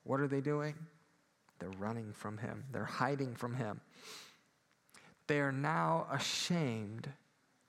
what 0.05 0.21
are 0.21 0.29
they 0.29 0.41
doing? 0.41 0.75
They're 1.59 1.71
running 1.71 2.12
from 2.12 2.39
him, 2.39 2.65
they're 2.73 2.85
hiding 2.85 3.35
from 3.35 3.55
him. 3.55 3.81
They 5.27 5.41
are 5.41 5.53
now 5.53 6.07
ashamed 6.11 7.09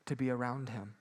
to 0.06 0.16
be 0.16 0.30
around 0.30 0.70
him. 0.70 0.94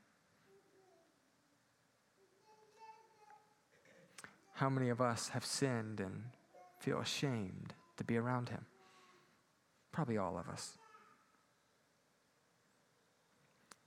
How 4.55 4.69
many 4.69 4.91
of 4.91 5.01
us 5.01 5.29
have 5.29 5.45
sinned 5.45 6.01
and 6.01 6.25
feel 6.81 7.01
ashamed 7.01 7.73
to 7.97 8.05
be 8.05 8.19
around 8.19 8.51
him? 8.51 8.67
Probably 9.93 10.19
all 10.19 10.39
of 10.39 10.49
us. 10.49 10.79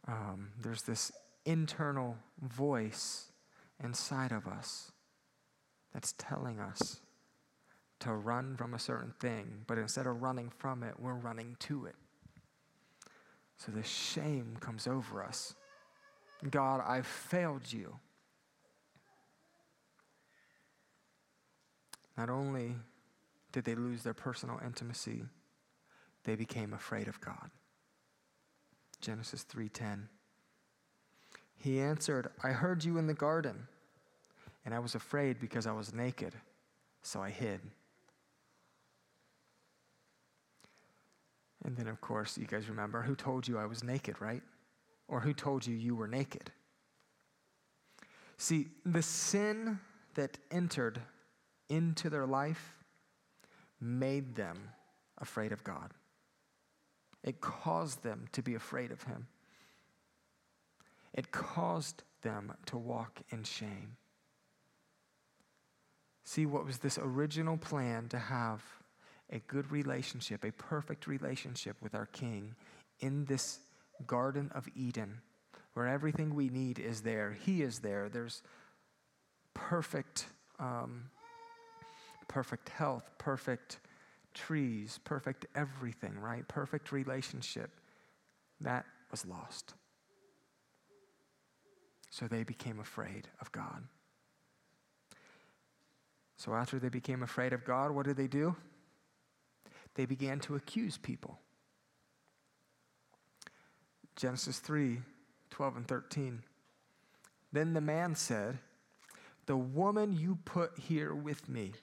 Um, 0.07 0.49
there's 0.61 0.81
this 0.81 1.11
internal 1.45 2.17
voice 2.41 3.31
inside 3.83 4.31
of 4.31 4.47
us 4.47 4.91
that's 5.93 6.13
telling 6.17 6.59
us 6.59 6.99
to 7.99 8.13
run 8.13 8.57
from 8.57 8.73
a 8.73 8.79
certain 8.79 9.13
thing, 9.19 9.63
but 9.65 9.77
instead 9.77 10.07
of 10.07 10.21
running 10.21 10.49
from 10.57 10.83
it, 10.83 10.95
we're 10.99 11.13
running 11.13 11.55
to 11.59 11.85
it. 11.85 11.95
So 13.57 13.71
the 13.71 13.83
shame 13.83 14.57
comes 14.59 14.87
over 14.87 15.23
us. 15.23 15.55
God, 16.49 16.83
I've 16.85 17.07
failed 17.07 17.71
you. 17.71 17.97
Not 22.17 22.29
only 22.29 22.75
did 23.53 23.63
they 23.63 23.75
lose 23.75 24.03
their 24.03 24.13
personal 24.13 24.59
intimacy, 24.65 25.23
they 26.23 26.35
became 26.35 26.73
afraid 26.73 27.07
of 27.07 27.19
God. 27.21 27.51
Genesis 29.01 29.43
3:10. 29.43 30.09
He 31.55 31.79
answered, 31.79 32.31
"I 32.41 32.51
heard 32.51 32.83
you 32.83 32.97
in 32.97 33.07
the 33.07 33.13
garden, 33.13 33.67
and 34.65 34.73
I 34.73 34.79
was 34.79 34.95
afraid 34.95 35.39
because 35.39 35.67
I 35.67 35.71
was 35.71 35.93
naked, 35.93 36.39
so 37.01 37.21
I 37.21 37.29
hid." 37.29 37.71
And 41.63 41.77
then 41.77 41.87
of 41.87 42.01
course, 42.01 42.37
you 42.37 42.45
guys 42.45 42.69
remember 42.69 43.01
who 43.03 43.15
told 43.15 43.47
you 43.47 43.57
I 43.57 43.65
was 43.65 43.83
naked, 43.83 44.19
right? 44.21 44.43
Or 45.07 45.21
who 45.21 45.33
told 45.33 45.65
you 45.65 45.75
you 45.75 45.95
were 45.95 46.07
naked? 46.07 46.51
See, 48.37 48.71
the 48.85 49.01
sin 49.01 49.79
that 50.15 50.37
entered 50.51 51.01
into 51.69 52.09
their 52.09 52.25
life 52.25 52.75
made 53.79 54.35
them 54.35 54.73
afraid 55.17 55.51
of 55.51 55.63
God. 55.63 55.93
It 57.23 57.41
caused 57.41 58.03
them 58.03 58.27
to 58.33 58.41
be 58.41 58.55
afraid 58.55 58.91
of 58.91 59.03
him. 59.03 59.27
It 61.13 61.31
caused 61.31 62.03
them 62.21 62.53
to 62.65 62.77
walk 62.77 63.21
in 63.29 63.43
shame. 63.43 63.97
See, 66.25 66.45
what 66.45 66.65
was 66.65 66.79
this 66.79 66.97
original 66.97 67.57
plan 67.57 68.07
to 68.09 68.17
have 68.17 68.63
a 69.29 69.39
good 69.39 69.71
relationship, 69.71 70.43
a 70.43 70.51
perfect 70.51 71.07
relationship 71.07 71.75
with 71.81 71.95
our 71.95 72.05
King 72.07 72.55
in 72.99 73.25
this 73.25 73.59
Garden 74.07 74.51
of 74.53 74.67
Eden, 74.75 75.21
where 75.73 75.87
everything 75.87 76.35
we 76.35 76.49
need 76.49 76.79
is 76.79 77.01
there. 77.01 77.35
He 77.45 77.61
is 77.61 77.79
there. 77.79 78.09
There's 78.09 78.41
perfect, 79.53 80.25
um, 80.59 81.05
perfect 82.27 82.69
health, 82.69 83.09
perfect 83.17 83.79
trees, 84.33 84.99
perfect 85.03 85.45
everything, 85.55 86.19
right? 86.19 86.47
Perfect 86.47 86.91
relationship. 86.91 87.71
That 88.61 88.85
was 89.11 89.25
lost. 89.25 89.73
So 92.09 92.27
they 92.27 92.43
became 92.43 92.79
afraid 92.79 93.27
of 93.41 93.51
God. 93.51 93.83
So 96.37 96.53
after 96.53 96.77
they 96.79 96.89
became 96.89 97.23
afraid 97.23 97.53
of 97.53 97.63
God, 97.63 97.91
what 97.91 98.05
did 98.05 98.17
they 98.17 98.27
do? 98.27 98.55
They 99.95 100.05
began 100.05 100.39
to 100.41 100.55
accuse 100.55 100.97
people. 100.97 101.39
Genesis 104.15 104.59
3 104.59 105.01
12 105.49 105.77
and 105.77 105.87
13. 105.87 106.41
Then 107.51 107.73
the 107.73 107.81
man 107.81 108.15
said, 108.15 108.57
The 109.45 109.55
woman 109.55 110.13
you 110.13 110.39
put 110.45 110.77
here 110.79 111.13
with 111.13 111.47
me, 111.47 111.73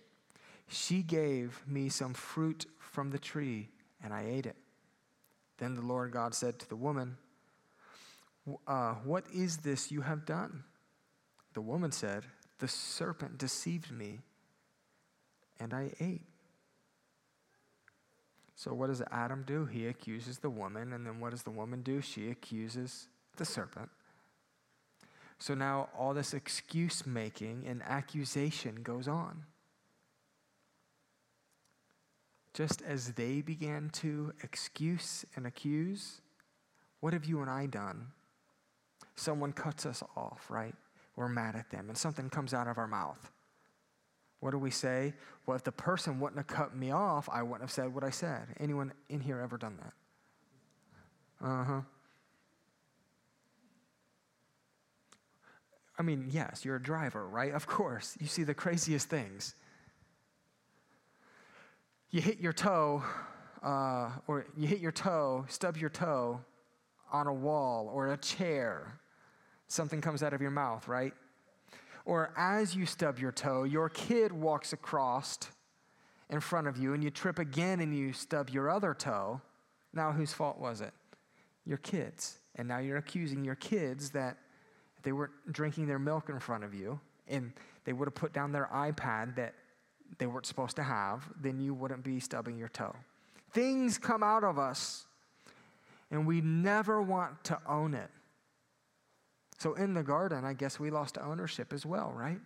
she 0.70 1.02
gave 1.02 1.62
me 1.66 1.88
some 1.88 2.14
fruit 2.14 2.66
from 2.78 3.10
the 3.10 3.18
tree, 3.18 3.68
and 4.02 4.12
I 4.12 4.24
ate 4.26 4.46
it. 4.46 4.56
Then 5.58 5.74
the 5.74 5.82
Lord 5.82 6.12
God 6.12 6.34
said 6.34 6.58
to 6.60 6.68
the 6.68 6.76
woman, 6.76 7.16
uh, 8.66 8.94
What 9.04 9.24
is 9.34 9.58
this 9.58 9.90
you 9.90 10.00
have 10.00 10.24
done? 10.24 10.64
The 11.54 11.60
woman 11.60 11.92
said, 11.92 12.24
The 12.58 12.68
serpent 12.68 13.38
deceived 13.38 13.90
me, 13.90 14.20
and 15.58 15.74
I 15.74 15.92
ate. 16.00 16.22
So, 18.54 18.72
what 18.74 18.88
does 18.88 19.02
Adam 19.10 19.44
do? 19.46 19.64
He 19.64 19.86
accuses 19.86 20.38
the 20.38 20.50
woman, 20.50 20.92
and 20.92 21.06
then 21.06 21.18
what 21.20 21.30
does 21.30 21.42
the 21.42 21.50
woman 21.50 21.82
do? 21.82 22.00
She 22.00 22.30
accuses 22.30 23.08
the 23.36 23.44
serpent. 23.44 23.90
So 25.40 25.54
now 25.54 25.88
all 25.98 26.12
this 26.12 26.34
excuse 26.34 27.06
making 27.06 27.64
and 27.66 27.82
accusation 27.82 28.82
goes 28.82 29.08
on. 29.08 29.44
Just 32.60 32.82
as 32.82 33.12
they 33.12 33.40
began 33.40 33.88
to 33.88 34.34
excuse 34.42 35.24
and 35.34 35.46
accuse, 35.46 36.20
what 37.00 37.14
have 37.14 37.24
you 37.24 37.40
and 37.40 37.48
I 37.48 37.64
done? 37.64 38.08
Someone 39.14 39.54
cuts 39.54 39.86
us 39.86 40.02
off, 40.14 40.44
right? 40.50 40.74
We're 41.16 41.30
mad 41.30 41.56
at 41.56 41.70
them, 41.70 41.88
and 41.88 41.96
something 41.96 42.28
comes 42.28 42.52
out 42.52 42.68
of 42.68 42.76
our 42.76 42.86
mouth. 42.86 43.32
What 44.40 44.50
do 44.50 44.58
we 44.58 44.70
say? 44.70 45.14
Well, 45.46 45.56
if 45.56 45.64
the 45.64 45.72
person 45.72 46.20
wouldn't 46.20 46.36
have 46.36 46.48
cut 46.48 46.76
me 46.76 46.90
off, 46.90 47.30
I 47.32 47.42
wouldn't 47.42 47.62
have 47.62 47.70
said 47.70 47.94
what 47.94 48.04
I 48.04 48.10
said. 48.10 48.48
Anyone 48.60 48.92
in 49.08 49.20
here 49.20 49.40
ever 49.40 49.56
done 49.56 49.78
that? 51.40 51.46
Uh 51.46 51.64
huh. 51.64 51.80
I 55.98 56.02
mean, 56.02 56.26
yes, 56.28 56.62
you're 56.66 56.76
a 56.76 56.82
driver, 56.82 57.26
right? 57.26 57.54
Of 57.54 57.66
course. 57.66 58.18
You 58.20 58.26
see 58.26 58.42
the 58.42 58.52
craziest 58.52 59.08
things. 59.08 59.54
You 62.10 62.20
hit 62.20 62.40
your 62.40 62.52
toe, 62.52 63.02
uh, 63.62 64.10
or 64.26 64.46
you 64.56 64.66
hit 64.66 64.80
your 64.80 64.92
toe, 64.92 65.44
stub 65.48 65.76
your 65.76 65.90
toe 65.90 66.40
on 67.12 67.26
a 67.26 67.32
wall 67.32 67.90
or 67.92 68.12
a 68.12 68.16
chair, 68.16 68.98
something 69.68 70.00
comes 70.00 70.22
out 70.22 70.32
of 70.32 70.40
your 70.40 70.50
mouth, 70.50 70.88
right? 70.88 71.14
Or 72.04 72.32
as 72.36 72.74
you 72.74 72.86
stub 72.86 73.18
your 73.18 73.32
toe, 73.32 73.64
your 73.64 73.88
kid 73.88 74.32
walks 74.32 74.72
across 74.72 75.38
in 76.28 76.40
front 76.40 76.66
of 76.66 76.76
you 76.78 76.94
and 76.94 77.04
you 77.04 77.10
trip 77.10 77.38
again 77.38 77.80
and 77.80 77.96
you 77.96 78.12
stub 78.12 78.50
your 78.50 78.70
other 78.70 78.94
toe. 78.94 79.40
Now, 79.92 80.12
whose 80.12 80.32
fault 80.32 80.58
was 80.58 80.80
it? 80.80 80.92
Your 81.66 81.78
kids. 81.78 82.38
And 82.56 82.66
now 82.66 82.78
you're 82.78 82.96
accusing 82.96 83.44
your 83.44 83.56
kids 83.56 84.10
that 84.10 84.38
they 85.02 85.12
weren't 85.12 85.32
drinking 85.52 85.86
their 85.86 85.98
milk 85.98 86.28
in 86.28 86.40
front 86.40 86.64
of 86.64 86.74
you 86.74 87.00
and 87.28 87.52
they 87.84 87.92
would 87.92 88.06
have 88.06 88.14
put 88.14 88.32
down 88.32 88.52
their 88.52 88.68
iPad 88.74 89.36
that 89.36 89.54
they 90.18 90.26
weren't 90.26 90.46
supposed 90.46 90.76
to 90.76 90.82
have, 90.82 91.28
then 91.40 91.60
you 91.60 91.74
wouldn't 91.74 92.04
be 92.04 92.20
stubbing 92.20 92.58
your 92.58 92.68
toe. 92.68 92.94
Things 93.52 93.98
come 93.98 94.22
out 94.22 94.44
of 94.44 94.58
us 94.58 95.06
and 96.10 96.26
we 96.26 96.40
never 96.40 97.00
want 97.00 97.42
to 97.44 97.58
own 97.66 97.94
it. 97.94 98.10
So 99.58 99.74
in 99.74 99.94
the 99.94 100.02
garden, 100.02 100.44
I 100.44 100.54
guess 100.54 100.80
we 100.80 100.90
lost 100.90 101.18
ownership 101.18 101.72
as 101.72 101.84
well, 101.84 102.12
right? 102.14 102.40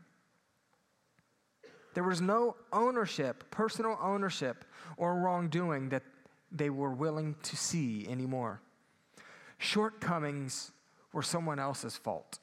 There 1.95 2.03
was 2.03 2.21
no 2.21 2.57
ownership, 2.73 3.51
personal 3.51 3.97
ownership, 4.03 4.65
or 4.97 5.15
wrongdoing 5.15 5.91
that 5.91 6.03
they 6.51 6.71
were 6.71 6.91
willing 6.91 7.37
to 7.45 7.57
see 7.57 8.07
anymore. 8.09 8.61
Shortcomings 9.59 10.73
were 11.13 11.23
someone 11.23 11.61
else's 11.61 11.97
fault. 11.97 12.39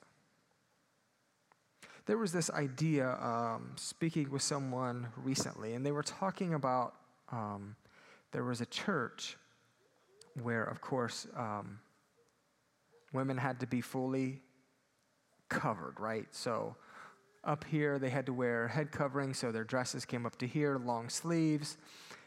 There 2.06 2.18
was 2.18 2.32
this 2.32 2.50
idea, 2.50 3.18
um, 3.22 3.72
speaking 3.76 4.32
with 4.32 4.42
someone 4.42 5.08
recently, 5.18 5.74
and 5.74 5.86
they 5.86 5.92
were 5.92 6.04
talking 6.04 6.54
about 6.54 6.96
um, 7.32 7.76
there 8.32 8.44
was 8.44 8.62
a 8.62 8.66
church 8.66 9.38
where, 10.42 10.64
of 10.64 10.82
course, 10.82 11.28
um, 11.38 11.80
women 13.14 13.38
had 13.38 13.60
to 13.60 13.68
be 13.68 13.82
fully 13.82 14.42
covered, 15.50 16.00
right? 16.00 16.28
So 16.32 16.76
up 17.44 17.64
here, 17.66 18.00
they 18.00 18.10
had 18.10 18.26
to 18.28 18.34
wear 18.34 18.68
head 18.68 18.92
covering, 18.92 19.34
so 19.34 19.52
their 19.52 19.64
dresses 19.64 20.06
came 20.06 20.26
up 20.26 20.38
to 20.38 20.48
here, 20.48 20.78
long 20.78 21.10
sleeves. 21.10 21.78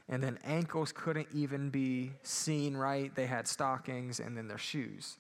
And 0.09 0.23
then 0.23 0.39
ankles 0.45 0.93
couldn't 0.93 1.29
even 1.33 1.71
be 1.71 2.13
seen 2.23 2.77
right. 2.77 3.15
They 3.15 3.27
had 3.27 3.49
stockings 3.49 4.21
and 4.21 4.37
then 4.37 4.49
their 4.49 4.59
shoes. 4.59 5.17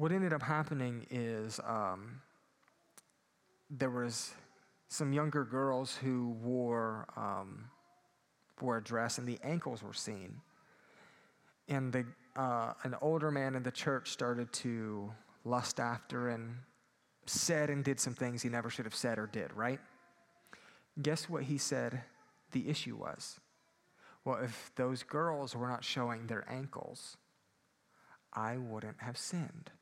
What 0.00 0.12
ended 0.12 0.32
up 0.32 0.40
happening 0.40 1.06
is 1.10 1.60
um, 1.62 2.22
there 3.68 3.90
was 3.90 4.32
some 4.88 5.12
younger 5.12 5.44
girls 5.44 5.94
who 5.94 6.30
wore 6.42 7.06
um, 7.18 7.66
wore 8.62 8.78
a 8.78 8.82
dress 8.82 9.18
and 9.18 9.28
the 9.28 9.38
ankles 9.44 9.82
were 9.82 9.92
seen. 9.92 10.40
And 11.68 11.92
the, 11.92 12.06
uh, 12.34 12.72
an 12.84 12.96
older 13.02 13.30
man 13.30 13.54
in 13.54 13.62
the 13.62 13.70
church 13.70 14.08
started 14.08 14.50
to 14.54 15.12
lust 15.44 15.78
after 15.78 16.30
and 16.30 16.54
said 17.26 17.68
and 17.68 17.84
did 17.84 18.00
some 18.00 18.14
things 18.14 18.40
he 18.40 18.48
never 18.48 18.70
should 18.70 18.86
have 18.86 18.94
said 18.94 19.18
or 19.18 19.26
did, 19.26 19.52
right? 19.52 19.80
Guess 21.02 21.28
what 21.28 21.42
he 21.42 21.58
said 21.58 22.00
the 22.52 22.70
issue 22.70 22.96
was? 22.96 23.38
Well, 24.24 24.38
if 24.42 24.72
those 24.76 25.02
girls 25.02 25.54
were 25.54 25.68
not 25.68 25.84
showing 25.84 26.26
their 26.26 26.50
ankles, 26.50 27.18
I 28.32 28.56
wouldn't 28.56 29.02
have 29.02 29.18
sinned. 29.18 29.72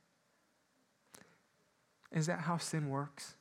Is 2.13 2.27
that 2.27 2.41
how 2.41 2.57
sin 2.59 2.89
works? 2.89 3.35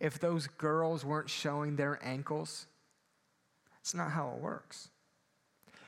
If 0.00 0.18
those 0.18 0.46
girls 0.46 1.04
weren't 1.04 1.30
showing 1.30 1.76
their 1.76 1.98
ankles, 2.02 2.66
it's 3.80 3.94
not 3.94 4.10
how 4.10 4.30
it 4.30 4.40
works. 4.40 4.88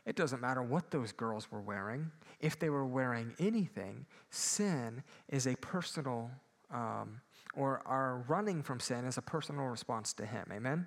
It 0.04 0.14
doesn't 0.14 0.40
matter 0.40 0.62
what 0.62 0.90
those 0.90 1.12
girls 1.12 1.50
were 1.50 1.60
wearing. 1.60 2.10
If 2.40 2.58
they 2.58 2.70
were 2.70 2.86
wearing 2.86 3.34
anything, 3.38 4.06
sin 4.30 5.02
is 5.28 5.46
a 5.46 5.56
personal, 5.56 6.30
um, 6.72 7.20
or 7.54 7.82
our 7.86 8.24
running 8.28 8.62
from 8.62 8.78
sin 8.78 9.04
is 9.04 9.18
a 9.18 9.22
personal 9.22 9.64
response 9.64 10.12
to 10.14 10.26
Him. 10.26 10.46
Amen? 10.52 10.86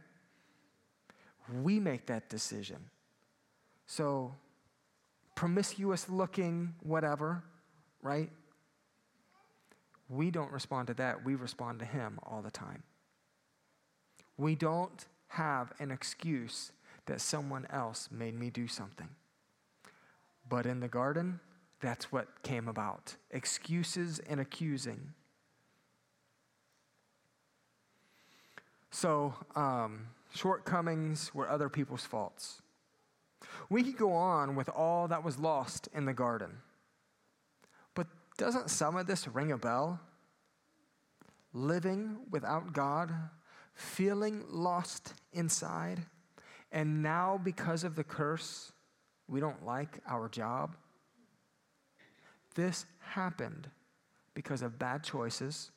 We 1.62 1.80
make 1.80 2.06
that 2.06 2.30
decision. 2.30 2.78
So, 3.88 4.36
promiscuous 5.36 6.08
looking, 6.08 6.76
whatever, 6.82 7.44
right? 8.02 8.30
We 10.10 10.32
don't 10.32 10.52
respond 10.52 10.88
to 10.88 10.94
that. 10.96 11.24
We 11.24 11.36
respond 11.36 11.80
to 11.80 11.86
Him 11.86 12.20
all 12.24 12.42
the 12.42 12.52
time. 12.52 12.84
We 14.38 14.56
don't 14.56 15.06
have 15.28 15.72
an 15.80 15.92
excuse 15.92 16.72
that 17.06 17.22
someone 17.22 17.68
else 17.70 18.10
made 18.12 18.38
me 18.38 18.50
do 18.50 18.68
something. 18.68 19.10
But 20.50 20.66
in 20.66 20.80
the 20.80 20.88
garden, 20.88 21.40
that's 21.80 22.12
what 22.12 22.42
came 22.44 22.68
about 22.68 23.16
excuses 23.32 24.20
and 24.20 24.40
accusing. 24.40 25.14
So, 28.92 29.36
um, 29.56 30.08
shortcomings 30.34 31.34
were 31.34 31.48
other 31.48 31.70
people's 31.70 32.06
faults. 32.06 32.62
We 33.70 33.84
could 33.84 33.98
go 33.98 34.14
on 34.14 34.56
with 34.56 34.68
all 34.70 35.08
that 35.08 35.24
was 35.24 35.38
lost 35.38 35.88
in 35.94 36.06
the 36.06 36.14
garden. 36.14 36.58
Doesn't 38.40 38.70
some 38.70 38.96
of 38.96 39.06
this 39.06 39.28
ring 39.28 39.52
a 39.52 39.58
bell? 39.58 40.00
Living 41.52 42.20
without 42.32 42.72
God, 42.72 43.12
feeling 43.74 44.46
lost 44.48 45.14
inside. 45.34 46.06
And 46.72 47.04
now, 47.04 47.38
because 47.44 47.84
of 47.84 47.98
the 47.98 48.04
curse, 48.04 48.72
we 49.28 49.42
don't 49.42 49.66
like 49.66 50.00
our 50.08 50.30
job. 50.30 50.78
This 52.56 52.86
happened 53.00 53.70
because 54.34 54.62
of 54.62 54.80
bad 54.80 55.04
choices, 55.04 55.72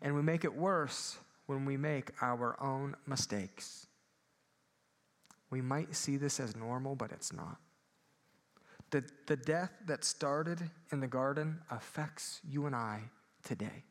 and 0.00 0.14
we 0.14 0.22
make 0.22 0.44
it 0.44 0.54
worse 0.54 1.18
when 1.44 1.66
we 1.66 1.76
make 1.76 2.12
our 2.22 2.56
own 2.62 2.96
mistakes. 3.06 3.88
We 5.50 5.60
might 5.60 5.94
see 5.94 6.16
this 6.16 6.40
as 6.40 6.56
normal, 6.56 6.94
but 6.94 7.12
it's 7.12 7.30
not. 7.30 7.58
The, 8.90 9.04
the 9.26 9.36
death 9.36 9.70
that 9.86 10.04
started 10.04 10.70
in 10.90 11.00
the 11.00 11.06
garden 11.06 11.60
affects 11.70 12.40
you 12.48 12.66
and 12.66 12.74
I 12.74 13.02
today. 13.44 13.84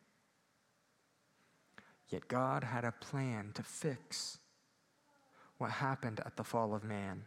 Yet 2.09 2.27
God 2.27 2.63
had 2.63 2.83
a 2.83 2.91
plan 2.91 3.51
to 3.53 3.63
fix 3.63 4.39
what 5.57 5.71
happened 5.71 6.21
at 6.25 6.35
the 6.35 6.43
fall 6.43 6.73
of 6.73 6.83
man. 6.83 7.23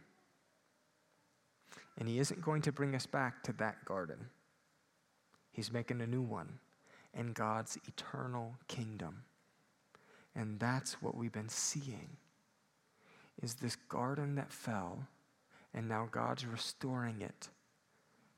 And 1.97 2.07
He 2.07 2.19
isn't 2.19 2.41
going 2.41 2.61
to 2.63 2.71
bring 2.71 2.95
us 2.95 3.05
back 3.05 3.43
to 3.43 3.53
that 3.53 3.85
garden. 3.85 4.29
He's 5.51 5.71
making 5.71 6.01
a 6.01 6.07
new 6.07 6.21
one 6.21 6.59
in 7.13 7.33
God's 7.33 7.77
eternal 7.87 8.55
kingdom. 8.67 9.23
And 10.35 10.59
that's 10.59 11.01
what 11.01 11.15
we've 11.15 11.31
been 11.31 11.49
seeing 11.49 12.17
is 13.41 13.55
this 13.55 13.75
garden 13.75 14.35
that 14.35 14.51
fell 14.51 15.07
and 15.73 15.87
now 15.87 16.07
God's 16.11 16.45
restoring 16.45 17.21
it 17.21 17.49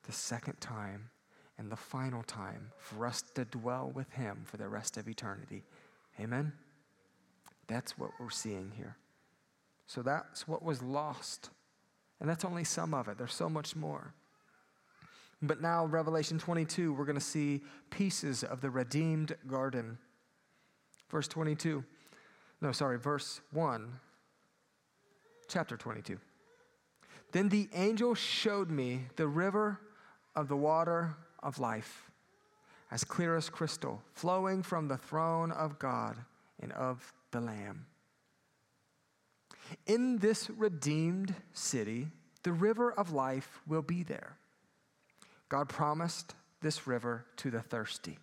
the 0.05 0.11
second 0.11 0.59
time 0.59 1.09
and 1.57 1.71
the 1.71 1.75
final 1.75 2.23
time 2.23 2.71
for 2.77 3.05
us 3.05 3.23
to 3.35 3.45
dwell 3.45 3.91
with 3.93 4.11
him 4.11 4.43
for 4.45 4.57
the 4.57 4.67
rest 4.67 4.97
of 4.97 5.07
eternity. 5.07 5.63
Amen. 6.19 6.53
That's 7.67 7.97
what 7.97 8.11
we're 8.19 8.29
seeing 8.29 8.71
here. 8.75 8.97
So 9.87 10.01
that's 10.01 10.47
what 10.47 10.63
was 10.63 10.81
lost. 10.81 11.49
And 12.19 12.29
that's 12.29 12.45
only 12.45 12.63
some 12.63 12.93
of 12.93 13.07
it, 13.07 13.17
there's 13.17 13.33
so 13.33 13.49
much 13.49 13.75
more. 13.75 14.13
But 15.41 15.61
now, 15.61 15.85
Revelation 15.85 16.39
22, 16.39 16.93
we're 16.93 17.05
going 17.05 17.17
to 17.17 17.21
see 17.21 17.61
pieces 17.89 18.43
of 18.43 18.61
the 18.61 18.69
redeemed 18.69 19.35
garden. 19.47 19.97
Verse 21.09 21.27
22. 21.27 21.83
No, 22.61 22.71
sorry, 22.71 22.97
verse 22.97 23.41
1, 23.51 23.99
chapter 25.49 25.75
22. 25.75 26.17
Then 27.31 27.49
the 27.49 27.67
angel 27.73 28.15
showed 28.15 28.71
me 28.71 29.01
the 29.17 29.27
river 29.27 29.79
of 30.35 30.47
the 30.47 30.57
water 30.57 31.15
of 31.41 31.59
life, 31.59 32.11
as 32.91 33.03
clear 33.03 33.35
as 33.35 33.49
crystal, 33.49 34.01
flowing 34.13 34.63
from 34.63 34.87
the 34.87 34.97
throne 34.97 35.51
of 35.51 35.79
God 35.79 36.17
and 36.59 36.71
of 36.73 37.13
the 37.31 37.41
Lamb. 37.41 37.85
In 39.87 40.19
this 40.19 40.49
redeemed 40.49 41.33
city, 41.53 42.07
the 42.43 42.53
river 42.53 42.91
of 42.91 43.11
life 43.11 43.59
will 43.67 43.81
be 43.81 44.03
there. 44.03 44.37
God 45.49 45.69
promised 45.69 46.35
this 46.61 46.87
river 46.87 47.25
to 47.37 47.51
the 47.51 47.61
thirsty. 47.61 48.17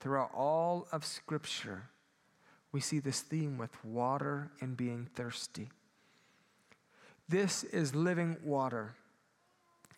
Throughout 0.00 0.30
all 0.34 0.86
of 0.92 1.04
Scripture, 1.04 1.84
we 2.72 2.80
see 2.80 2.98
this 2.98 3.20
theme 3.20 3.58
with 3.58 3.84
water 3.84 4.50
and 4.60 4.76
being 4.76 5.08
thirsty. 5.14 5.68
This 7.28 7.64
is 7.64 7.94
living 7.94 8.36
water, 8.42 8.94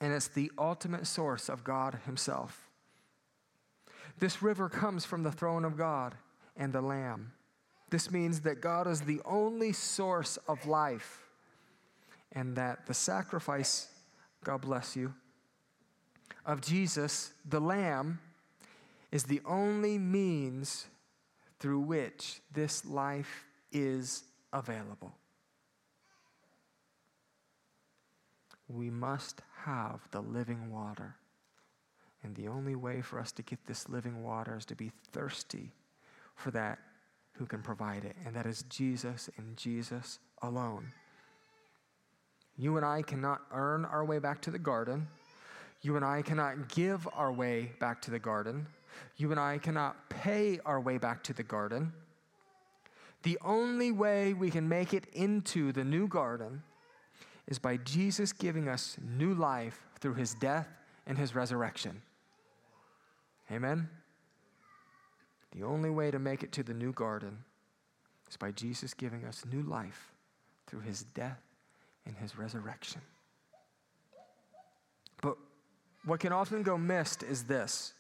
and 0.01 0.13
it's 0.13 0.29
the 0.29 0.51
ultimate 0.59 1.07
source 1.07 1.49
of 1.49 1.65
God 1.65 1.99
Himself. 2.07 2.71
This 4.19 4.43
river 4.43 4.69
comes 4.69 5.05
from 5.05 5.23
the 5.23 5.33
throne 5.33 5.65
of 5.65 5.77
God 5.77 6.15
and 6.57 6.73
the 6.73 6.81
Lamb. 6.81 7.33
This 7.91 8.11
means 8.11 8.41
that 8.41 8.61
God 8.61 8.87
is 8.87 9.01
the 9.03 9.21
only 9.25 9.73
source 9.73 10.37
of 10.49 10.67
life 10.67 11.25
and 12.33 12.57
that 12.57 12.87
the 12.87 12.95
sacrifice, 12.95 13.89
God 14.45 14.61
bless 14.61 14.95
you, 14.95 15.13
of 16.47 16.61
Jesus, 16.61 17.33
the 17.49 17.61
Lamb, 17.61 18.21
is 19.11 19.25
the 19.25 19.41
only 19.45 19.99
means 19.99 20.87
through 21.59 21.81
which 21.81 22.41
this 22.53 22.85
life 22.85 23.45
is 23.73 24.25
available. 24.53 25.13
We 28.73 28.91
must 28.91 29.43
have 29.65 30.01
the 30.11 30.21
living 30.21 30.73
water. 30.73 31.17
And 32.23 32.37
the 32.37 32.49
only 32.49 32.77
way 32.77 33.01
for 33.01 33.19
us 33.19 33.33
to 33.33 33.43
get 33.43 33.59
this 33.67 33.89
living 33.89 34.23
water 34.23 34.57
is 34.57 34.65
to 34.67 34.77
be 34.77 34.93
thirsty 35.13 35.73
for 36.37 36.51
that 36.53 36.79
who 37.33 37.47
can 37.47 37.63
provide 37.63 38.05
it, 38.05 38.15
and 38.25 38.37
that 38.37 38.47
is 38.47 38.65
Jesus 38.69 39.31
and 39.37 39.57
Jesus 39.57 40.19
alone. 40.43 40.93
You 42.59 42.77
and 42.77 42.85
I 42.85 43.03
cannot 43.03 43.41
earn 43.53 43.87
our 43.87 44.05
way 44.05 44.19
back 44.19 44.43
to 44.43 44.51
the 44.51 44.59
garden. 44.59 45.07
You 45.81 45.97
and 45.97 46.05
I 46.05 46.21
cannot 46.21 46.69
give 46.69 47.09
our 47.15 47.33
way 47.33 47.73
back 47.81 48.03
to 48.03 48.11
the 48.11 48.19
garden. 48.19 48.67
You 49.17 49.31
and 49.31 49.41
I 49.41 49.59
cannot 49.59 50.11
pay 50.11 50.61
our 50.67 50.81
way 50.81 50.99
back 50.99 51.23
to 51.25 51.33
the 51.33 51.43
garden. 51.43 51.93
The 53.23 53.39
only 53.43 53.91
way 53.93 54.35
we 54.35 54.51
can 54.51 54.69
make 54.69 54.93
it 54.93 55.07
into 55.15 55.73
the 55.73 55.85
new 55.85 56.07
garden 56.07 56.63
is 57.47 57.59
by 57.59 57.77
Jesus 57.79 58.33
giving 58.33 58.69
us 58.69 58.97
new 59.03 59.35
life 59.35 59.81
through 60.01 60.15
his 60.15 60.35
death 60.35 60.69
and 61.07 61.19
his 61.19 61.35
resurrection. 61.35 62.03
Amen? 63.51 63.89
The 65.53 65.65
only 65.65 65.91
way 65.91 66.11
to 66.11 66.19
make 66.19 66.43
it 66.43 66.53
to 66.53 66.63
the 66.63 66.75
new 66.75 66.93
garden 66.93 67.39
is 68.29 68.37
by 68.37 68.53
Jesus 68.53 68.95
giving 68.95 69.25
us 69.25 69.45
new 69.51 69.63
life 69.63 70.13
through 70.67 70.81
his 70.81 71.03
death 71.03 71.41
and 72.07 72.17
his 72.17 72.39
resurrection. 72.39 73.01
But 75.21 75.37
what 76.05 76.21
can 76.21 76.33
often 76.33 76.63
go 76.63 76.79
missed 76.79 77.23
is 77.23 77.45
this 77.45 77.95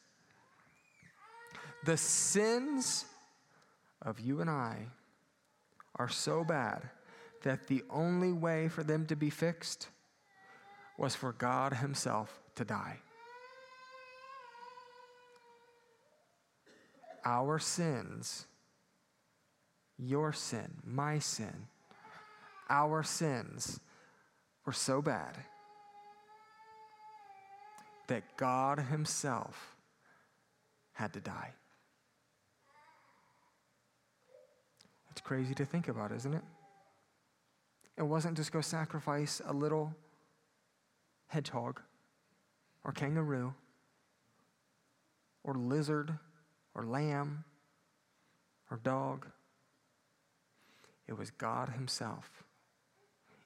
the 1.84 1.96
sins 1.96 3.06
of 4.02 4.20
you 4.20 4.40
and 4.40 4.50
I 4.50 4.86
are 5.96 6.08
so 6.08 6.44
bad 6.44 6.88
that 7.42 7.66
the 7.68 7.82
only 7.90 8.32
way 8.32 8.68
for 8.68 8.82
them 8.82 9.06
to 9.06 9.16
be 9.16 9.30
fixed 9.30 9.88
was 10.98 11.14
for 11.14 11.32
God 11.32 11.74
Himself 11.74 12.40
to 12.56 12.64
die. 12.64 12.98
Our 17.24 17.58
sins, 17.58 18.46
your 19.98 20.32
sin, 20.32 20.76
my 20.84 21.18
sin, 21.18 21.68
our 22.68 23.02
sins 23.02 23.80
were 24.64 24.72
so 24.72 25.02
bad 25.02 25.36
that 28.08 28.36
God 28.36 28.78
Himself 28.78 29.76
had 30.92 31.12
to 31.14 31.20
die. 31.20 31.54
It's 35.10 35.20
crazy 35.20 35.54
to 35.54 35.64
think 35.64 35.88
about, 35.88 36.12
isn't 36.12 36.34
it? 36.34 36.42
It 38.00 38.06
wasn't 38.06 38.38
just 38.38 38.50
go 38.50 38.62
sacrifice 38.62 39.42
a 39.46 39.52
little 39.52 39.94
hedgehog 41.26 41.82
or 42.82 42.92
kangaroo 42.92 43.52
or 45.44 45.54
lizard 45.54 46.18
or 46.74 46.86
lamb 46.86 47.44
or 48.70 48.78
dog. 48.78 49.26
It 51.08 51.18
was 51.18 51.30
God 51.30 51.68
Himself 51.68 52.42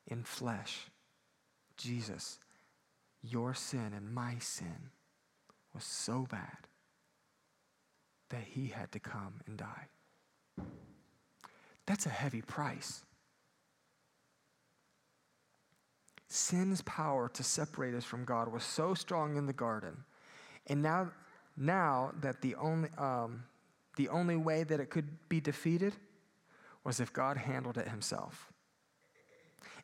in 0.06 0.22
flesh, 0.22 0.86
Jesus. 1.76 2.38
Your 3.24 3.54
sin 3.54 3.92
and 3.92 4.14
my 4.14 4.36
sin 4.38 4.90
was 5.74 5.82
so 5.82 6.28
bad 6.30 6.68
that 8.28 8.44
He 8.44 8.68
had 8.68 8.92
to 8.92 9.00
come 9.00 9.40
and 9.48 9.58
die. 9.58 9.88
That's 11.86 12.06
a 12.06 12.10
heavy 12.10 12.40
price. 12.40 13.03
Sin's 16.34 16.82
power 16.82 17.28
to 17.28 17.44
separate 17.44 17.94
us 17.94 18.04
from 18.04 18.24
God 18.24 18.48
was 18.48 18.64
so 18.64 18.92
strong 18.92 19.36
in 19.36 19.46
the 19.46 19.52
garden. 19.52 19.96
And 20.66 20.82
now, 20.82 21.12
now 21.56 22.10
that 22.22 22.42
the 22.42 22.56
only, 22.56 22.88
um, 22.98 23.44
the 23.96 24.08
only 24.08 24.34
way 24.34 24.64
that 24.64 24.80
it 24.80 24.90
could 24.90 25.28
be 25.28 25.40
defeated 25.40 25.94
was 26.82 26.98
if 26.98 27.12
God 27.12 27.36
handled 27.36 27.78
it 27.78 27.86
himself. 27.86 28.52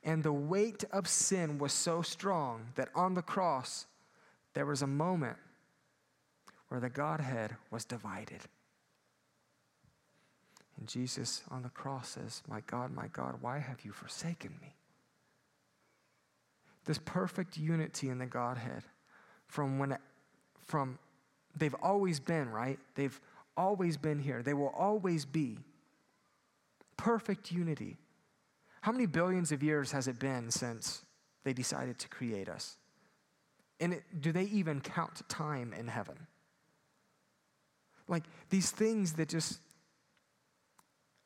And 0.03 0.25
the 0.25 0.33
weight 0.33 0.83
of 0.91 1.07
sin 1.07 1.59
was 1.59 1.73
so 1.73 2.03
strong 2.03 2.73
that 2.75 2.89
on 2.97 3.15
the 3.15 3.23
cross, 3.23 3.87
there 4.55 4.67
was 4.67 4.83
a 4.83 4.89
moment 4.89 5.37
where 6.67 6.81
the 6.81 6.91
Godhead 6.91 7.55
was 7.71 7.85
divided. 7.85 8.41
And 10.77 10.89
Jesus 10.89 11.43
on 11.49 11.63
the 11.63 11.69
cross 11.69 12.09
says, 12.09 12.43
My 12.49 12.61
God, 12.67 12.93
my 12.93 13.07
God, 13.07 13.37
why 13.41 13.59
have 13.59 13.85
you 13.85 13.93
forsaken 13.93 14.55
me? 14.61 14.75
This 16.87 16.99
perfect 16.99 17.57
unity 17.57 18.09
in 18.09 18.19
the 18.19 18.27
Godhead 18.27 18.83
from 19.47 19.79
when 19.79 19.97
from 20.67 20.99
they've 21.57 21.75
always 21.83 22.21
been, 22.21 22.49
right? 22.49 22.79
They've 22.95 23.19
always 23.57 23.97
been 23.97 24.19
here. 24.19 24.43
They 24.43 24.55
will 24.55 24.73
always 24.77 25.25
be. 25.25 25.59
Perfect 26.97 27.51
unity. 27.51 27.97
How 28.83 28.93
many 28.93 29.07
billions 29.07 29.53
of 29.53 29.63
years 29.63 29.93
has 29.93 30.09
it 30.09 30.19
been 30.19 30.51
since 30.51 31.05
they 31.45 31.53
decided 31.53 31.99
to 31.99 32.09
create 32.09 32.49
us? 32.49 32.77
And 33.81 33.95
it, 33.95 34.05
do 34.21 34.33
they 34.33 34.45
even 34.45 34.81
count 34.81 35.27
time 35.29 35.73
in 35.73 35.89
heaven? 35.89 36.27
Like 38.09 38.25
these 38.51 38.71
things 38.71 39.15
that 39.15 39.29
just 39.29 39.61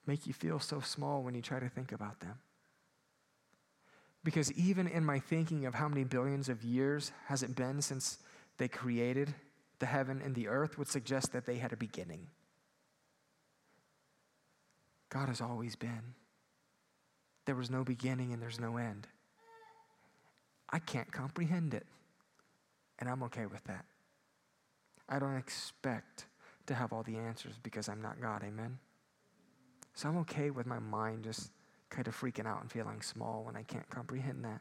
make 0.07 0.27
you 0.27 0.33
feel 0.33 0.59
so 0.59 0.81
small 0.81 1.23
when 1.23 1.35
you 1.35 1.43
try 1.43 1.59
to 1.59 1.69
think 1.69 1.93
about 1.93 2.21
them. 2.21 2.39
Because 4.25 4.51
even 4.53 4.87
in 4.89 5.05
my 5.05 5.19
thinking 5.19 5.67
of 5.67 5.75
how 5.75 5.87
many 5.87 6.03
billions 6.03 6.49
of 6.49 6.65
years 6.65 7.13
has 7.27 7.43
it 7.43 7.55
been 7.55 7.83
since 7.83 8.19
they 8.57 8.69
created 8.69 9.35
the 9.79 9.87
heaven 9.87 10.23
and 10.25 10.35
the 10.35 10.49
earth 10.49 10.79
would 10.79 10.89
suggest 10.89 11.33
that 11.33 11.45
they 11.45 11.57
had 11.57 11.73
a 11.73 11.77
beginning. 11.77 12.27
God 15.11 15.29
has 15.29 15.41
always 15.41 15.77
been. 15.77 16.15
There 17.45 17.55
was 17.55 17.71
no 17.71 17.85
beginning 17.85 18.33
and 18.33 18.41
there's 18.41 18.59
no 18.59 18.79
end. 18.79 19.07
I 20.71 20.79
can't 20.79 21.13
comprehend 21.13 21.75
it, 21.75 21.87
and 22.99 23.09
I'm 23.09 23.23
okay 23.25 23.47
with 23.47 23.63
that. 23.65 23.85
I 25.09 25.19
don't 25.19 25.37
expect 25.37 26.25
to 26.67 26.75
have 26.75 26.93
all 26.93 27.03
the 27.03 27.17
answers 27.17 27.55
because 27.63 27.89
I'm 27.89 28.01
not 28.01 28.21
God, 28.21 28.43
amen? 28.43 28.79
So 29.95 30.09
I'm 30.09 30.17
okay 30.19 30.51
with 30.51 30.67
my 30.67 30.79
mind 30.79 31.25
just 31.25 31.51
kind 31.95 32.09
of 32.09 32.21
freaking 32.21 32.47
out 32.47 32.61
and 32.61 32.71
feeling 32.71 33.01
small 33.01 33.45
when 33.45 33.57
I 33.57 33.63
can't 33.63 33.89
comprehend 33.89 34.45
that. 34.45 34.61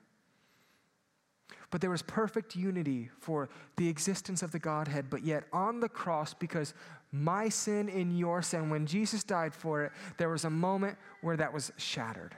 But 1.71 1.81
there 1.81 1.89
was 1.89 2.03
perfect 2.03 2.55
unity 2.55 3.09
for 3.19 3.49
the 3.77 3.89
existence 3.89 4.43
of 4.43 4.51
the 4.51 4.59
Godhead, 4.59 5.09
but 5.09 5.23
yet 5.23 5.45
on 5.51 5.79
the 5.79 5.89
cross, 5.89 6.33
because 6.33 6.75
my 7.11 7.49
sin 7.49 7.89
and 7.89 8.17
your 8.17 8.43
sin, 8.43 8.69
when 8.69 8.85
Jesus 8.85 9.23
died 9.23 9.55
for 9.55 9.83
it, 9.83 9.91
there 10.17 10.29
was 10.29 10.45
a 10.45 10.49
moment 10.49 10.97
where 11.21 11.35
that 11.35 11.51
was 11.51 11.71
shattered. 11.77 12.35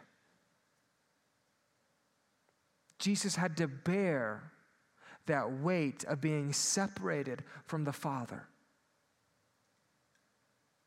Jesus 2.98 3.36
had 3.36 3.58
to 3.58 3.68
bear 3.68 4.52
that 5.26 5.60
weight 5.60 6.06
of 6.06 6.22
being 6.22 6.54
separated 6.54 7.44
from 7.66 7.84
the 7.84 7.94
Father. 7.94 8.48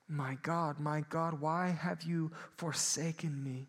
My 0.08 0.38
God, 0.42 0.80
my 0.80 1.02
God, 1.10 1.38
why 1.38 1.68
have 1.68 2.02
you 2.02 2.32
forsaken 2.56 3.44
me? 3.44 3.68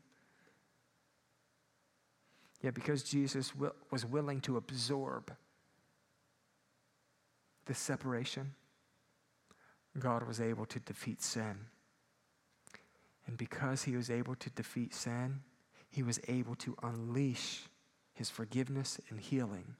Yet, 2.61 2.73
because 2.73 3.03
Jesus 3.03 3.53
was 3.89 4.05
willing 4.05 4.41
to 4.41 4.57
absorb 4.57 5.33
this 7.65 7.79
separation, 7.79 8.53
God 9.97 10.27
was 10.27 10.41
able 10.41 10.65
to 10.65 10.79
defeat 10.79 11.21
sin. 11.21 11.67
And 13.25 13.37
because 13.37 13.83
he 13.83 13.95
was 13.95 14.09
able 14.09 14.35
to 14.35 14.49
defeat 14.49 14.93
sin, 14.93 15.41
he 15.89 16.03
was 16.03 16.19
able 16.27 16.55
to 16.55 16.75
unleash 16.83 17.63
his 18.13 18.29
forgiveness 18.29 18.99
and 19.09 19.19
healing 19.19 19.75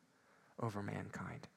over 0.62 0.82
mankind. 0.82 1.48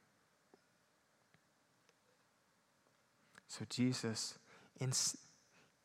So, 3.46 3.64
Jesus, 3.68 4.38
in, 4.80 4.92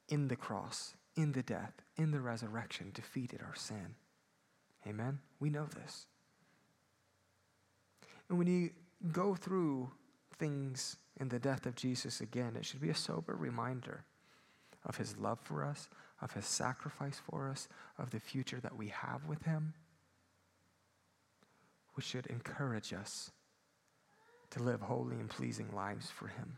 in 0.07 0.29
the 0.29 0.35
cross, 0.35 0.95
in 1.15 1.33
the 1.33 1.43
death, 1.43 1.73
in 1.97 2.11
the 2.11 2.21
resurrection, 2.21 2.91
defeated 2.93 3.41
our 3.41 3.55
sin. 3.55 3.95
Amen? 4.87 5.19
We 5.39 5.49
know 5.49 5.65
this. 5.65 6.05
And 8.29 8.37
when 8.37 8.47
you 8.47 8.71
go 9.11 9.35
through 9.35 9.91
things 10.37 10.97
in 11.19 11.29
the 11.29 11.39
death 11.39 11.65
of 11.65 11.75
Jesus 11.75 12.21
again, 12.21 12.55
it 12.55 12.65
should 12.65 12.81
be 12.81 12.89
a 12.89 12.95
sober 12.95 13.35
reminder 13.35 14.05
of 14.85 14.97
his 14.97 15.17
love 15.17 15.39
for 15.41 15.63
us, 15.63 15.89
of 16.21 16.31
his 16.33 16.45
sacrifice 16.45 17.21
for 17.29 17.49
us, 17.49 17.67
of 17.97 18.11
the 18.11 18.19
future 18.19 18.59
that 18.61 18.75
we 18.75 18.87
have 18.87 19.25
with 19.25 19.43
him, 19.43 19.73
which 21.95 22.05
should 22.05 22.27
encourage 22.27 22.93
us 22.93 23.31
to 24.51 24.63
live 24.63 24.81
holy 24.81 25.15
and 25.15 25.29
pleasing 25.29 25.69
lives 25.73 26.09
for 26.09 26.27
him. 26.27 26.57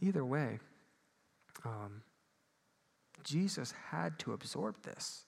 Either 0.00 0.24
way, 0.24 0.58
um, 1.64 2.02
Jesus 3.24 3.74
had 3.90 4.18
to 4.20 4.32
absorb 4.32 4.82
this. 4.82 5.24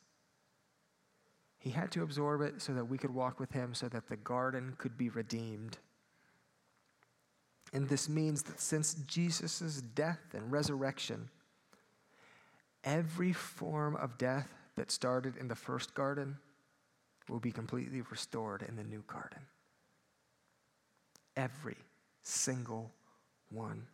He 1.63 1.71
had 1.71 1.93
to 1.93 2.03
absorb 2.03 2.41
it 2.41 2.61
so 2.61 2.75
that 2.75 2.87
we 2.87 2.99
could 2.99 3.15
walk 3.15 3.39
with 3.39 3.53
him, 3.53 3.73
so 3.73 3.89
that 3.91 4.09
the 4.09 4.17
garden 4.17 4.75
could 4.79 4.99
be 4.99 5.11
redeemed. 5.11 5.79
And 7.73 7.89
this 7.89 8.09
means 8.09 8.43
that 8.43 8.61
since 8.61 8.95
Jesus' 9.07 9.81
death 9.81 10.19
and 10.35 10.51
resurrection, 10.51 11.29
every 12.83 13.33
form 13.33 13.95
of 13.95 14.19
death 14.19 14.53
that 14.75 14.91
started 14.91 15.37
in 15.37 15.47
the 15.47 15.55
first 15.55 15.95
garden 15.95 16.37
will 17.29 17.39
be 17.39 17.53
completely 17.53 18.03
restored 18.11 18.63
in 18.69 18.75
the 18.75 18.83
new 18.83 19.05
garden. 19.07 19.43
Every 21.37 21.77
single 22.23 22.91
one. 23.51 23.87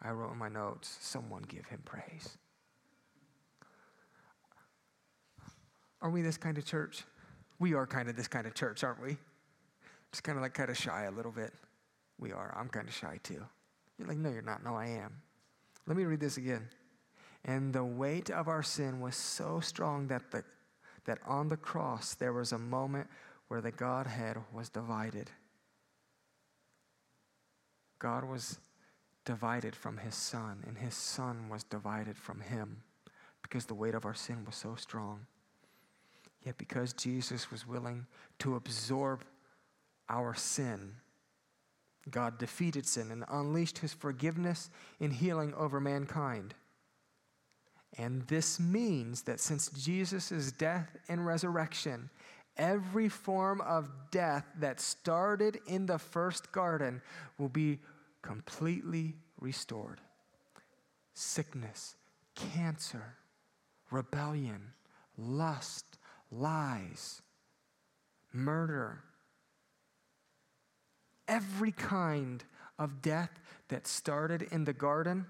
I 0.00 0.12
wrote 0.12 0.32
in 0.32 0.38
my 0.38 0.48
notes, 0.48 0.96
someone 1.02 1.42
give 1.42 1.66
him 1.66 1.82
praise. 1.84 2.38
Are 6.04 6.10
we 6.10 6.20
this 6.20 6.36
kind 6.36 6.58
of 6.58 6.66
church? 6.66 7.02
We 7.58 7.72
are 7.72 7.86
kind 7.86 8.10
of 8.10 8.14
this 8.14 8.28
kind 8.28 8.46
of 8.46 8.54
church, 8.54 8.84
aren't 8.84 9.02
we? 9.02 9.16
Just 10.12 10.22
kind 10.22 10.36
of 10.36 10.42
like 10.42 10.52
kind 10.52 10.68
of 10.68 10.76
shy 10.76 11.04
a 11.04 11.10
little 11.10 11.32
bit. 11.32 11.54
We 12.20 12.30
are. 12.30 12.54
I'm 12.56 12.68
kind 12.68 12.86
of 12.86 12.94
shy 12.94 13.18
too. 13.22 13.42
You're 13.98 14.06
like, 14.06 14.18
no, 14.18 14.28
you're 14.28 14.42
not. 14.42 14.62
No, 14.62 14.74
I 14.74 14.88
am. 14.88 15.14
Let 15.86 15.96
me 15.96 16.04
read 16.04 16.20
this 16.20 16.36
again. 16.36 16.68
And 17.46 17.72
the 17.72 17.84
weight 17.84 18.28
of 18.28 18.48
our 18.48 18.62
sin 18.62 19.00
was 19.00 19.16
so 19.16 19.60
strong 19.60 20.06
that, 20.08 20.30
the, 20.30 20.44
that 21.06 21.20
on 21.26 21.48
the 21.48 21.56
cross 21.56 22.12
there 22.14 22.34
was 22.34 22.52
a 22.52 22.58
moment 22.58 23.08
where 23.48 23.62
the 23.62 23.70
Godhead 23.70 24.36
was 24.52 24.68
divided. 24.68 25.30
God 27.98 28.24
was 28.24 28.58
divided 29.24 29.74
from 29.74 29.96
his 29.96 30.14
son, 30.14 30.64
and 30.66 30.76
his 30.76 30.94
son 30.94 31.48
was 31.48 31.64
divided 31.64 32.18
from 32.18 32.40
him 32.40 32.82
because 33.40 33.64
the 33.64 33.74
weight 33.74 33.94
of 33.94 34.04
our 34.04 34.14
sin 34.14 34.44
was 34.44 34.54
so 34.54 34.74
strong. 34.74 35.26
Yet, 36.44 36.58
because 36.58 36.92
Jesus 36.92 37.50
was 37.50 37.66
willing 37.66 38.06
to 38.40 38.56
absorb 38.56 39.24
our 40.08 40.34
sin, 40.34 40.96
God 42.10 42.38
defeated 42.38 42.86
sin 42.86 43.10
and 43.10 43.24
unleashed 43.28 43.78
his 43.78 43.94
forgiveness 43.94 44.68
and 45.00 45.12
healing 45.12 45.54
over 45.54 45.80
mankind. 45.80 46.54
And 47.96 48.26
this 48.26 48.60
means 48.60 49.22
that 49.22 49.40
since 49.40 49.70
Jesus' 49.70 50.52
death 50.52 50.96
and 51.08 51.24
resurrection, 51.24 52.10
every 52.56 53.08
form 53.08 53.60
of 53.62 53.88
death 54.10 54.44
that 54.58 54.80
started 54.80 55.60
in 55.66 55.86
the 55.86 55.98
first 55.98 56.52
garden 56.52 57.00
will 57.38 57.48
be 57.48 57.78
completely 58.20 59.14
restored. 59.40 60.00
Sickness, 61.14 61.96
cancer, 62.34 63.16
rebellion, 63.90 64.72
lust, 65.16 65.93
lies, 66.38 67.22
murder, 68.32 69.00
every 71.28 71.72
kind 71.72 72.44
of 72.78 73.00
death 73.02 73.30
that 73.68 73.86
started 73.86 74.42
in 74.50 74.64
the 74.64 74.72
garden 74.72 75.26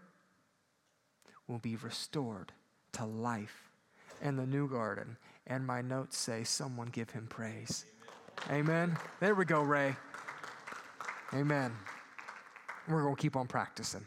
will 1.46 1.58
be 1.58 1.76
restored 1.76 2.52
to 2.92 3.04
life 3.04 3.70
in 4.22 4.36
the 4.36 4.46
new 4.46 4.68
garden. 4.68 5.16
And 5.46 5.66
my 5.66 5.82
notes 5.82 6.16
say, 6.16 6.44
someone 6.44 6.88
give 6.88 7.10
him 7.10 7.26
praise. 7.28 7.84
Amen. 8.48 8.60
Amen. 8.60 8.98
There 9.20 9.34
we 9.34 9.44
go, 9.44 9.62
Ray. 9.62 9.94
Amen. 11.34 11.72
We're 12.88 13.02
going 13.02 13.16
to 13.16 13.20
keep 13.20 13.36
on 13.36 13.46
practicing. 13.46 14.06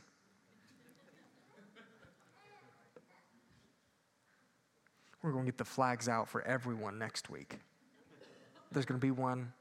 We're 5.27 5.33
going 5.33 5.43
to 5.43 5.51
get 5.51 5.57
the 5.57 5.65
flags 5.65 6.07
out 6.07 6.29
for 6.29 6.41
everyone 6.43 6.97
next 6.97 7.29
week. 7.29 7.59
There's 8.71 8.85
going 8.85 8.97
to 8.97 9.05
be 9.05 9.11
one 9.11 9.51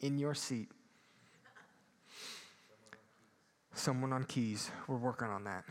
in 0.00 0.18
your 0.18 0.34
seat. 0.34 0.68
Someone 3.72 4.12
on 4.12 4.24
keys. 4.24 4.70
We're 4.86 4.98
working 4.98 5.28
on 5.28 5.44
that. 5.44 5.64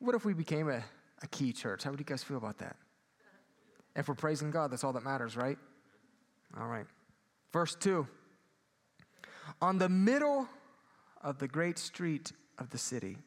What 0.00 0.16
if 0.16 0.24
we 0.24 0.34
became 0.34 0.68
a, 0.68 0.82
a 1.22 1.28
key 1.30 1.52
church? 1.52 1.84
How 1.84 1.92
would 1.92 2.00
you 2.00 2.04
guys 2.04 2.24
feel 2.24 2.38
about 2.38 2.58
that? 2.58 2.74
If 3.94 4.08
we're 4.08 4.16
praising 4.16 4.50
God, 4.50 4.72
that's 4.72 4.82
all 4.82 4.94
that 4.94 5.04
matters, 5.04 5.36
right? 5.36 5.58
All 6.58 6.66
right. 6.66 6.86
Verse 7.52 7.76
2. 7.76 8.04
On 9.62 9.78
the 9.78 9.88
middle 9.88 10.48
of 11.22 11.38
the 11.38 11.46
great 11.46 11.78
street 11.78 12.32
of 12.58 12.70
the 12.70 12.78
city. 12.78 13.18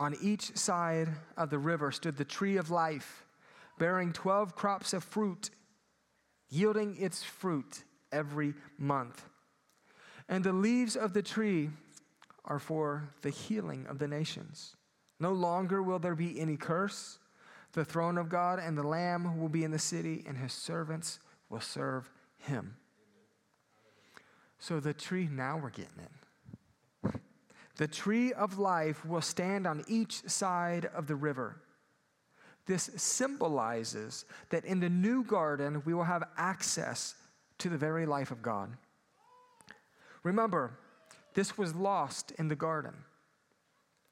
On 0.00 0.16
each 0.22 0.56
side 0.56 1.08
of 1.36 1.50
the 1.50 1.58
river 1.58 1.90
stood 1.90 2.16
the 2.16 2.24
tree 2.24 2.56
of 2.56 2.70
life, 2.70 3.24
bearing 3.78 4.12
12 4.12 4.54
crops 4.54 4.92
of 4.92 5.02
fruit, 5.02 5.50
yielding 6.48 6.96
its 7.00 7.22
fruit 7.22 7.84
every 8.12 8.54
month. 8.78 9.24
And 10.28 10.44
the 10.44 10.52
leaves 10.52 10.96
of 10.96 11.14
the 11.14 11.22
tree 11.22 11.70
are 12.44 12.58
for 12.58 13.08
the 13.22 13.30
healing 13.30 13.86
of 13.88 13.98
the 13.98 14.08
nations. 14.08 14.76
No 15.20 15.32
longer 15.32 15.82
will 15.82 15.98
there 15.98 16.14
be 16.14 16.40
any 16.40 16.56
curse. 16.56 17.18
The 17.72 17.84
throne 17.84 18.18
of 18.18 18.28
God 18.28 18.58
and 18.58 18.78
the 18.78 18.86
Lamb 18.86 19.40
will 19.40 19.48
be 19.48 19.64
in 19.64 19.70
the 19.70 19.78
city, 19.78 20.24
and 20.26 20.38
his 20.38 20.52
servants 20.52 21.18
will 21.50 21.60
serve 21.60 22.08
him. 22.38 22.76
So 24.58 24.80
the 24.80 24.94
tree, 24.94 25.28
now 25.30 25.58
we're 25.58 25.70
getting 25.70 25.98
it. 25.98 26.10
The 27.78 27.88
tree 27.88 28.32
of 28.32 28.58
life 28.58 29.06
will 29.06 29.22
stand 29.22 29.66
on 29.66 29.84
each 29.86 30.28
side 30.28 30.86
of 30.86 31.06
the 31.06 31.14
river. 31.14 31.62
This 32.66 32.90
symbolizes 32.96 34.26
that 34.50 34.64
in 34.64 34.80
the 34.80 34.90
new 34.90 35.24
garden, 35.24 35.82
we 35.86 35.94
will 35.94 36.04
have 36.04 36.28
access 36.36 37.14
to 37.58 37.68
the 37.68 37.78
very 37.78 38.04
life 38.04 38.30
of 38.30 38.42
God. 38.42 38.76
Remember, 40.24 40.78
this 41.34 41.56
was 41.56 41.74
lost 41.74 42.32
in 42.32 42.48
the 42.48 42.56
garden. 42.56 42.94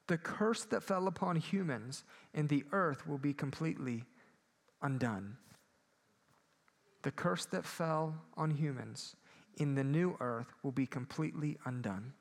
The 0.07 0.17
curse 0.17 0.63
that 0.65 0.81
fell 0.81 1.07
upon 1.07 1.35
humans 1.35 2.05
in 2.33 2.47
the 2.47 2.63
earth 2.71 3.05
will 3.05 3.17
be 3.17 3.33
completely 3.33 4.05
undone. 4.81 5.35
The 7.01 7.11
curse 7.11 7.45
that 7.47 7.65
fell 7.65 8.15
on 8.37 8.51
humans 8.51 9.17
in 9.57 9.75
the 9.75 9.83
new 9.83 10.15
earth 10.21 10.53
will 10.63 10.71
be 10.71 10.85
completely 10.85 11.57
undone. 11.65 12.13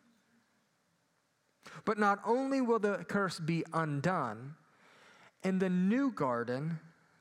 But 1.85 1.99
not 1.99 2.21
only 2.25 2.61
will 2.61 2.79
the 2.79 3.05
curse 3.09 3.39
be 3.39 3.65
undone, 3.73 4.55
in 5.43 5.59
the 5.59 5.71
new 5.71 6.11
garden, 6.11 6.79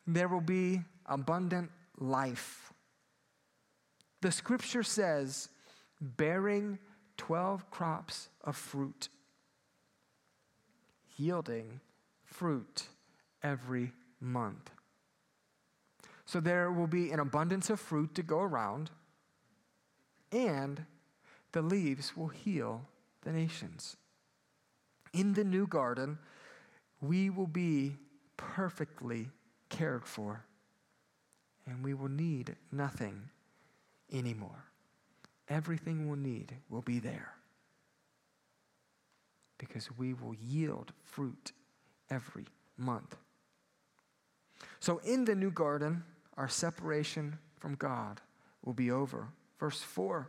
there 0.08 0.28
will 0.28 0.42
be 0.42 0.82
abundant 1.06 1.72
life. 1.98 2.74
The 4.22 4.32
scripture 4.32 4.84
says, 4.84 5.50
bearing 6.02 6.80
12 7.18 7.70
crops 7.70 8.30
of 8.44 8.56
fruit, 8.56 9.10
yielding 11.18 11.80
fruit 12.24 12.88
every 13.44 13.92
month. 14.20 14.72
So 16.26 16.40
there 16.40 16.72
will 16.72 16.88
be 16.88 17.12
an 17.12 17.20
abundance 17.20 17.70
of 17.70 17.80
fruit 17.80 18.16
to 18.16 18.24
go 18.24 18.40
around 18.40 18.90
and 20.32 20.86
the 21.52 21.62
leaves 21.62 22.18
will 22.18 22.28
heal 22.28 22.82
the 23.22 23.32
nations. 23.32 23.96
In 25.16 25.32
the 25.34 25.46
new 25.46 25.66
garden, 25.66 26.18
we 27.00 27.30
will 27.30 27.48
be 27.48 27.96
perfectly 28.36 29.30
cared 29.70 30.06
for, 30.06 30.44
and 31.66 31.82
we 31.86 31.94
will 31.94 32.10
need 32.10 32.58
nothing 32.70 33.30
anymore. 34.12 34.66
Everything 35.48 36.10
we'll 36.10 36.18
need 36.18 36.54
will 36.70 36.82
be 36.82 37.00
there 37.00 37.34
because 39.58 39.90
we 39.98 40.14
will 40.14 40.36
yield 40.36 40.92
fruit 41.02 41.54
every 42.10 42.48
month. 42.78 43.16
So, 44.82 45.00
in 45.06 45.24
the 45.24 45.36
new 45.36 45.52
garden, 45.52 46.04
our 46.36 46.50
separation 46.50 47.40
from 47.58 47.76
God 47.76 48.20
will 48.66 48.74
be 48.74 48.92
over. 48.92 49.30
Verse 49.62 49.82
4 49.82 50.28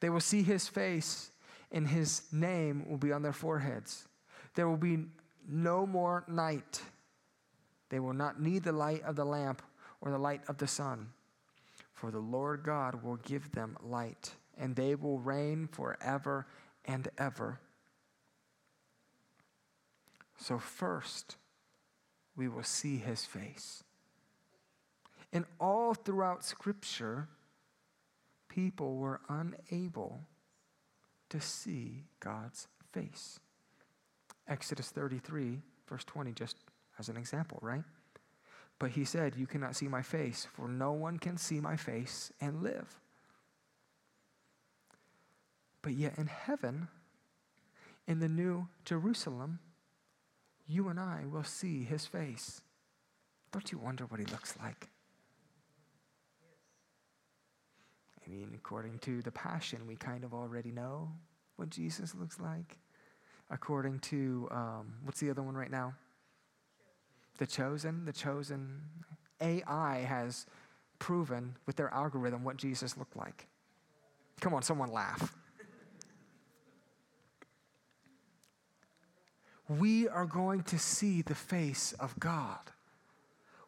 They 0.00 0.10
will 0.10 0.20
see 0.20 0.42
his 0.42 0.68
face, 0.68 1.30
and 1.72 1.86
his 1.86 2.22
name 2.32 2.88
will 2.88 2.98
be 2.98 3.12
on 3.12 3.22
their 3.22 3.32
foreheads. 3.32 4.08
There 4.54 4.68
will 4.68 4.76
be 4.76 5.04
no 5.48 5.86
more 5.86 6.24
night. 6.28 6.82
They 7.88 8.00
will 8.00 8.12
not 8.12 8.40
need 8.40 8.64
the 8.64 8.72
light 8.72 9.02
of 9.02 9.16
the 9.16 9.24
lamp 9.24 9.62
or 10.00 10.10
the 10.10 10.18
light 10.18 10.42
of 10.48 10.58
the 10.58 10.66
sun, 10.66 11.08
for 11.92 12.10
the 12.10 12.20
Lord 12.20 12.62
God 12.62 13.02
will 13.02 13.16
give 13.16 13.52
them 13.52 13.76
light, 13.82 14.34
and 14.56 14.74
they 14.74 14.94
will 14.94 15.18
reign 15.18 15.68
forever 15.70 16.46
and 16.84 17.08
ever. 17.18 17.60
So, 20.38 20.58
first, 20.58 21.36
we 22.34 22.48
will 22.48 22.62
see 22.62 22.96
his 22.96 23.24
face. 23.26 23.84
And 25.32 25.44
all 25.60 25.94
throughout 25.94 26.44
Scripture, 26.44 27.28
people 28.48 28.96
were 28.96 29.20
unable 29.28 30.22
to 31.30 31.40
see 31.40 32.04
God's 32.20 32.68
face. 32.92 33.40
Exodus 34.46 34.90
33, 34.90 35.60
verse 35.88 36.04
20, 36.04 36.32
just 36.32 36.56
as 36.98 37.08
an 37.08 37.16
example, 37.16 37.58
right? 37.62 37.84
But 38.78 38.90
he 38.90 39.04
said, 39.04 39.36
You 39.36 39.46
cannot 39.46 39.76
see 39.76 39.88
my 39.88 40.02
face, 40.02 40.46
for 40.52 40.68
no 40.68 40.92
one 40.92 41.18
can 41.18 41.36
see 41.36 41.60
my 41.60 41.76
face 41.76 42.32
and 42.40 42.62
live. 42.62 42.98
But 45.82 45.92
yet 45.92 46.18
in 46.18 46.26
heaven, 46.26 46.88
in 48.06 48.20
the 48.20 48.28
new 48.28 48.68
Jerusalem, 48.84 49.60
you 50.66 50.88
and 50.88 50.98
I 50.98 51.24
will 51.30 51.44
see 51.44 51.84
his 51.84 52.06
face. 52.06 52.60
Don't 53.52 53.72
you 53.72 53.78
wonder 53.78 54.04
what 54.04 54.20
he 54.20 54.26
looks 54.26 54.54
like? 54.62 54.88
I 58.30 58.32
mean, 58.32 58.52
according 58.54 58.98
to 59.00 59.22
the 59.22 59.32
Passion, 59.32 59.86
we 59.88 59.96
kind 59.96 60.22
of 60.22 60.32
already 60.32 60.70
know 60.70 61.10
what 61.56 61.68
Jesus 61.68 62.14
looks 62.14 62.38
like. 62.38 62.78
According 63.50 63.98
to, 64.00 64.46
um, 64.52 64.94
what's 65.02 65.18
the 65.18 65.30
other 65.30 65.42
one 65.42 65.56
right 65.56 65.70
now? 65.70 65.94
The 67.38 67.46
Chosen. 67.46 68.04
The 68.04 68.12
Chosen. 68.12 68.82
AI 69.40 70.04
has 70.06 70.46
proven 71.00 71.56
with 71.66 71.74
their 71.74 71.92
algorithm 71.92 72.44
what 72.44 72.56
Jesus 72.56 72.96
looked 72.96 73.16
like. 73.16 73.48
Come 74.40 74.54
on, 74.54 74.62
someone 74.62 74.92
laugh. 74.92 75.34
we 79.68 80.06
are 80.06 80.26
going 80.26 80.62
to 80.64 80.78
see 80.78 81.22
the 81.22 81.34
face 81.34 81.94
of 81.98 82.20
God, 82.20 82.60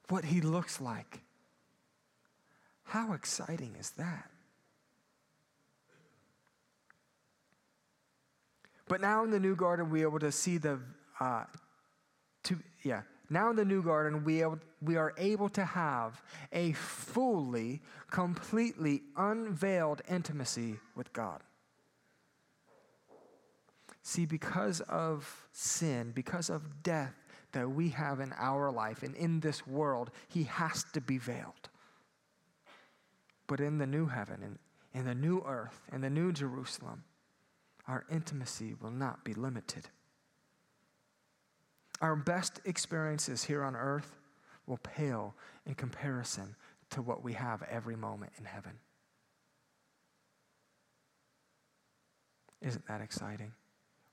what 0.08 0.26
He 0.26 0.40
looks 0.40 0.80
like. 0.80 1.22
How 2.84 3.12
exciting 3.12 3.74
is 3.80 3.90
that? 3.92 4.31
But 8.88 9.00
now 9.00 9.24
in 9.24 9.30
the 9.30 9.40
new 9.40 9.56
garden, 9.56 9.90
we 9.90 10.02
are 10.02 10.08
able 10.08 10.18
to 10.20 10.32
see 10.32 10.58
the, 10.58 10.80
uh, 11.20 11.44
to, 12.44 12.58
yeah, 12.82 13.02
now 13.30 13.48
in 13.48 13.56
the 13.56 13.64
new 13.64 13.82
garden, 13.82 14.24
we, 14.24 14.42
able, 14.42 14.58
we 14.82 14.96
are 14.96 15.14
able 15.16 15.48
to 15.50 15.64
have 15.64 16.20
a 16.52 16.72
fully, 16.72 17.80
completely 18.10 19.02
unveiled 19.16 20.02
intimacy 20.08 20.76
with 20.94 21.12
God. 21.12 21.40
See, 24.02 24.26
because 24.26 24.80
of 24.82 25.46
sin, 25.52 26.12
because 26.14 26.50
of 26.50 26.82
death 26.82 27.14
that 27.52 27.70
we 27.70 27.90
have 27.90 28.20
in 28.20 28.34
our 28.36 28.70
life 28.70 29.02
and 29.02 29.14
in 29.14 29.40
this 29.40 29.66
world, 29.66 30.10
he 30.28 30.42
has 30.44 30.84
to 30.92 31.00
be 31.00 31.18
veiled. 31.18 31.70
But 33.46 33.60
in 33.60 33.78
the 33.78 33.86
new 33.86 34.06
heaven 34.06 34.40
and 34.42 34.58
in 34.92 35.06
the 35.06 35.14
new 35.14 35.42
earth, 35.46 35.80
in 35.92 36.00
the 36.00 36.10
new 36.10 36.32
Jerusalem, 36.32 37.04
our 37.88 38.04
intimacy 38.10 38.74
will 38.80 38.90
not 38.90 39.24
be 39.24 39.34
limited. 39.34 39.88
Our 42.00 42.16
best 42.16 42.60
experiences 42.64 43.44
here 43.44 43.62
on 43.62 43.76
earth 43.76 44.16
will 44.66 44.78
pale 44.78 45.34
in 45.66 45.74
comparison 45.74 46.56
to 46.90 47.02
what 47.02 47.22
we 47.22 47.32
have 47.32 47.62
every 47.62 47.96
moment 47.96 48.32
in 48.38 48.44
heaven. 48.44 48.72
Isn't 52.60 52.86
that 52.86 53.00
exciting? 53.00 53.52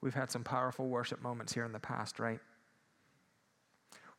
We've 0.02 0.14
had 0.14 0.32
some 0.32 0.44
powerful 0.44 0.88
worship 0.88 1.22
moments 1.22 1.54
here 1.54 1.66
in 1.66 1.72
the 1.72 1.80
past, 1.80 2.20
right? 2.20 2.40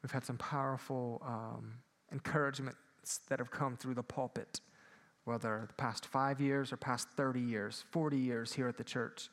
We've 0.03 0.13
had 0.13 0.25
some 0.25 0.37
powerful 0.37 1.23
um, 1.27 1.75
encouragements 2.13 2.79
that 3.29 3.39
have 3.39 3.51
come 3.51 3.77
through 3.77 3.95
the 3.95 4.03
pulpit, 4.03 4.61
whether 5.25 5.65
the 5.67 5.75
past 5.75 6.07
five 6.07 6.41
years 6.41 6.73
or 6.73 6.77
past 6.77 7.09
30 7.11 7.41
years, 7.41 7.85
40 7.91 8.17
years 8.17 8.53
here 8.53 8.69
at 8.69 8.77
the 8.77 8.85
church. 8.85 9.31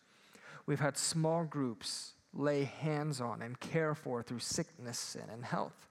We've 0.67 0.79
had 0.79 0.97
small 0.97 1.45
groups 1.45 2.13
lay 2.33 2.65
hands 2.65 3.19
on 3.19 3.41
and 3.41 3.59
care 3.59 3.95
for 3.95 4.21
through 4.21 4.39
sickness 4.39 5.17
and 5.19 5.31
in 5.31 5.41
health 5.41 5.87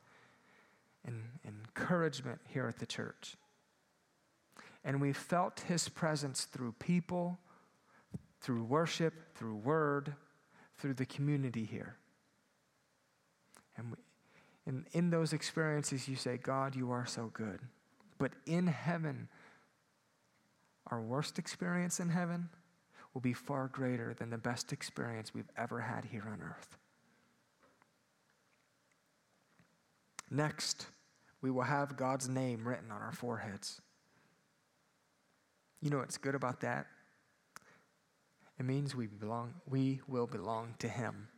and 1.04 1.22
encouragement 1.44 2.40
here 2.48 2.68
at 2.68 2.78
the 2.78 2.86
church. 2.86 3.36
And 4.84 5.00
we 5.00 5.12
felt 5.12 5.60
his 5.60 5.88
presence 5.88 6.44
through 6.44 6.72
people, 6.78 7.38
through 8.40 8.62
worship, 8.64 9.34
through 9.34 9.56
word, 9.56 10.14
through 10.76 10.94
the 10.94 11.06
community 11.06 11.64
here. 11.64 11.96
And 13.76 13.90
we, 13.90 13.96
in, 14.66 14.84
in 14.92 15.10
those 15.10 15.32
experiences, 15.32 16.06
you 16.06 16.16
say, 16.16 16.36
God, 16.36 16.76
you 16.76 16.90
are 16.90 17.06
so 17.06 17.30
good. 17.32 17.60
But 18.18 18.32
in 18.46 18.66
heaven, 18.66 19.28
our 20.88 21.00
worst 21.00 21.38
experience 21.38 21.98
in 21.98 22.10
heaven 22.10 22.48
will 23.16 23.22
be 23.22 23.32
far 23.32 23.68
greater 23.68 24.12
than 24.12 24.28
the 24.28 24.36
best 24.36 24.74
experience 24.74 25.32
we've 25.32 25.48
ever 25.56 25.80
had 25.80 26.04
here 26.04 26.24
on 26.30 26.38
earth. 26.42 26.76
Next, 30.30 30.88
we 31.40 31.50
will 31.50 31.62
have 31.62 31.96
God's 31.96 32.28
name 32.28 32.68
written 32.68 32.90
on 32.90 33.00
our 33.00 33.12
foreheads. 33.12 33.80
You 35.80 35.88
know 35.88 35.96
what's 35.96 36.18
good 36.18 36.34
about 36.34 36.60
that? 36.60 36.88
It 38.60 38.66
means 38.66 38.94
we 38.94 39.06
belong, 39.06 39.54
we 39.66 40.02
will 40.06 40.26
belong 40.26 40.74
to 40.80 40.88
him. 40.88 41.28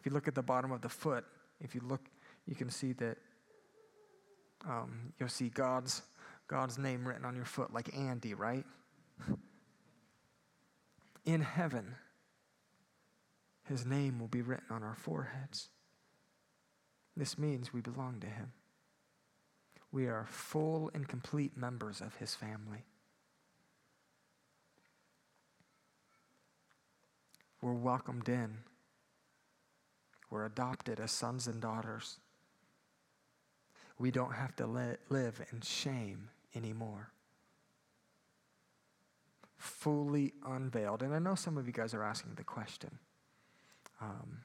If 0.00 0.06
you 0.06 0.12
look 0.12 0.28
at 0.28 0.34
the 0.34 0.42
bottom 0.42 0.72
of 0.72 0.80
the 0.80 0.88
foot, 0.88 1.26
if 1.60 1.74
you 1.74 1.82
look, 1.84 2.08
you 2.46 2.54
can 2.54 2.70
see 2.70 2.94
that 2.94 3.18
um, 4.66 5.12
you'll 5.20 5.28
see 5.28 5.50
God's 5.50 6.00
God's 6.48 6.78
name 6.78 7.06
written 7.06 7.26
on 7.26 7.36
your 7.36 7.44
foot, 7.44 7.74
like 7.74 7.94
Andy, 7.94 8.32
right? 8.32 8.64
In 11.24 11.40
heaven, 11.40 11.96
his 13.64 13.84
name 13.84 14.20
will 14.20 14.28
be 14.28 14.42
written 14.42 14.66
on 14.70 14.82
our 14.84 14.94
foreheads. 14.94 15.70
This 17.16 17.36
means 17.36 17.72
we 17.72 17.80
belong 17.80 18.20
to 18.20 18.26
him. 18.28 18.52
We 19.90 20.06
are 20.06 20.26
full 20.28 20.90
and 20.94 21.08
complete 21.08 21.56
members 21.56 22.00
of 22.00 22.16
his 22.16 22.34
family. 22.34 22.84
We're 27.60 27.72
welcomed 27.72 28.28
in. 28.28 28.58
We're 30.30 30.44
adopted 30.44 31.00
as 31.00 31.10
sons 31.10 31.46
and 31.46 31.60
daughters. 31.60 32.18
We 33.98 34.10
don't 34.10 34.34
have 34.34 34.54
to 34.56 34.66
li- 34.66 34.96
live 35.08 35.40
in 35.52 35.62
shame 35.62 36.28
anymore. 36.54 37.10
Fully 39.58 40.32
unveiled. 40.46 41.02
And 41.02 41.14
I 41.14 41.18
know 41.18 41.34
some 41.34 41.56
of 41.56 41.66
you 41.66 41.72
guys 41.72 41.94
are 41.94 42.02
asking 42.02 42.34
the 42.34 42.44
question 42.44 42.90
um, 44.00 44.38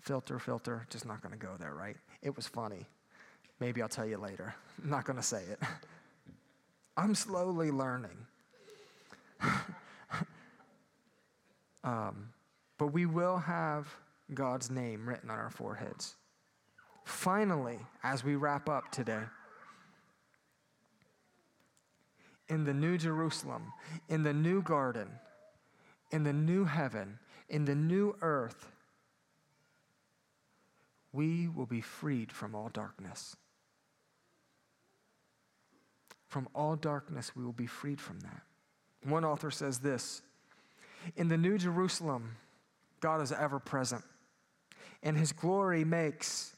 filter, 0.00 0.38
filter, 0.38 0.86
just 0.90 1.06
not 1.06 1.22
going 1.22 1.32
to 1.32 1.38
go 1.38 1.52
there, 1.58 1.74
right? 1.74 1.96
It 2.22 2.34
was 2.34 2.46
funny. 2.46 2.86
Maybe 3.60 3.80
I'll 3.80 3.88
tell 3.88 4.06
you 4.06 4.18
later. 4.18 4.54
I'm 4.82 4.90
not 4.90 5.04
going 5.04 5.16
to 5.16 5.22
say 5.22 5.42
it. 5.44 5.60
I'm 6.96 7.14
slowly 7.14 7.70
learning. 7.70 8.26
Um, 11.84 12.28
but 12.78 12.88
we 12.88 13.06
will 13.06 13.38
have 13.38 13.88
God's 14.32 14.70
name 14.70 15.08
written 15.08 15.30
on 15.30 15.38
our 15.38 15.50
foreheads. 15.50 16.14
Finally, 17.04 17.78
as 18.02 18.22
we 18.22 18.36
wrap 18.36 18.68
up 18.68 18.90
today, 18.92 19.22
in 22.52 22.64
the 22.64 22.74
new 22.74 22.98
Jerusalem, 22.98 23.72
in 24.10 24.24
the 24.24 24.34
new 24.34 24.60
garden, 24.60 25.08
in 26.10 26.22
the 26.22 26.34
new 26.34 26.66
heaven, 26.66 27.18
in 27.48 27.64
the 27.64 27.74
new 27.74 28.14
earth, 28.20 28.68
we 31.14 31.48
will 31.48 31.64
be 31.64 31.80
freed 31.80 32.30
from 32.30 32.54
all 32.54 32.68
darkness. 32.68 33.36
From 36.28 36.46
all 36.54 36.76
darkness, 36.76 37.34
we 37.34 37.42
will 37.42 37.54
be 37.54 37.66
freed 37.66 37.98
from 37.98 38.20
that. 38.20 38.42
One 39.02 39.24
author 39.24 39.50
says 39.50 39.78
this 39.78 40.20
in 41.16 41.28
the 41.28 41.38
New 41.38 41.56
Jerusalem, 41.56 42.36
God 43.00 43.22
is 43.22 43.32
ever 43.32 43.60
present, 43.60 44.04
and 45.02 45.16
his 45.16 45.32
glory 45.32 45.84
makes, 45.84 46.54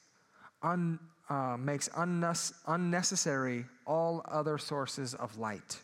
un, 0.61 0.99
uh, 1.31 1.57
makes 1.57 1.89
unnecessary 2.67 3.67
all 3.87 4.23
other 4.27 4.59
sources 4.59 5.15
of 5.15 5.39
light. 5.39 5.81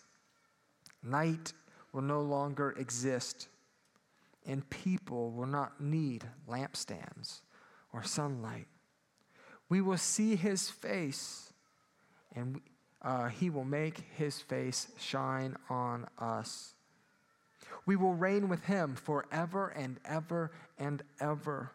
Night 1.02 1.52
will 1.92 2.02
no 2.02 2.20
longer 2.20 2.72
exist, 2.72 3.48
and 4.46 4.68
people 4.70 5.30
will 5.30 5.46
not 5.46 5.80
need 5.80 6.24
lampstands 6.48 7.40
or 7.92 8.02
sunlight. 8.02 8.66
We 9.68 9.80
will 9.80 9.98
see 9.98 10.36
his 10.36 10.70
face, 10.70 11.52
and 12.34 12.60
uh, 13.02 13.28
he 13.28 13.50
will 13.50 13.64
make 13.64 14.02
his 14.16 14.40
face 14.40 14.88
shine 14.98 15.56
on 15.68 16.06
us 16.18 16.74
We 17.86 17.96
will 17.96 18.14
reign 18.14 18.48
with 18.48 18.64
him 18.64 18.94
forever 18.94 19.68
and 19.68 19.98
ever 20.04 20.52
and 20.78 21.02
ever. 21.20 21.72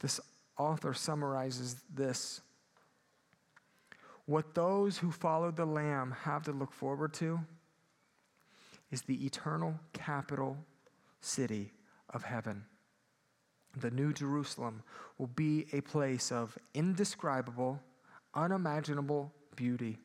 This 0.00 0.20
author 0.58 0.94
summarizes 0.94 1.76
this. 1.94 2.40
What 4.26 4.54
those 4.54 4.98
who 4.98 5.10
follow 5.10 5.50
the 5.50 5.66
Lamb 5.66 6.14
have 6.22 6.44
to 6.44 6.52
look 6.52 6.72
forward 6.72 7.12
to 7.14 7.40
is 8.90 9.02
the 9.02 9.24
eternal 9.26 9.74
capital 9.92 10.56
city 11.20 11.72
of 12.10 12.22
heaven. 12.22 12.64
The 13.80 13.90
New 13.90 14.12
Jerusalem 14.12 14.82
will 15.18 15.28
be 15.28 15.66
a 15.72 15.80
place 15.80 16.30
of 16.30 16.56
indescribable, 16.74 17.80
unimaginable 18.34 19.32
beauty. 19.56 19.98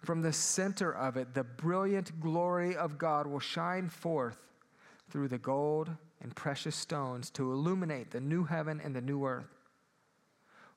From 0.00 0.22
the 0.22 0.32
center 0.32 0.94
of 0.94 1.16
it, 1.16 1.34
the 1.34 1.44
brilliant 1.44 2.20
glory 2.20 2.76
of 2.76 2.98
God 2.98 3.26
will 3.26 3.40
shine 3.40 3.88
forth 3.88 4.38
through 5.10 5.28
the 5.28 5.38
gold 5.38 5.90
and 6.20 6.34
precious 6.34 6.76
stones 6.76 7.30
to 7.30 7.52
illuminate 7.52 8.10
the 8.10 8.20
new 8.20 8.44
heaven 8.44 8.80
and 8.82 8.96
the 8.96 9.00
new 9.00 9.24
earth. 9.24 9.57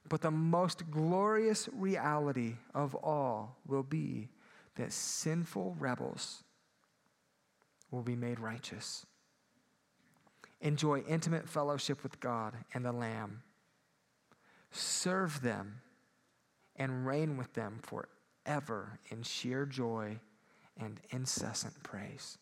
But 0.10 0.22
the 0.22 0.32
most 0.32 0.89
glorious 0.89 1.70
reality 1.72 2.56
of 2.74 2.95
all 2.95 3.58
will 3.66 3.84
be 3.84 4.30
that 4.76 4.91
sinful 4.91 5.76
rebels 5.80 6.43
will 7.91 8.02
be 8.02 8.16
made 8.16 8.39
righteous. 8.39 9.06
Enjoy 10.62 10.99
intimate 11.02 11.47
fellowship 11.47 12.04
with 12.04 12.20
God 12.20 12.56
and 12.74 12.86
the 12.86 12.91
Lamb. 12.91 13.43
Serve 14.72 15.41
them 15.41 15.82
and 16.76 17.06
reign 17.06 17.38
with 17.38 17.54
them 17.54 17.80
forever 17.82 18.99
in 19.10 19.24
sheer 19.24 19.66
joy 19.66 20.20
and 20.78 20.99
incessant 21.10 21.82
praise. 21.84 22.38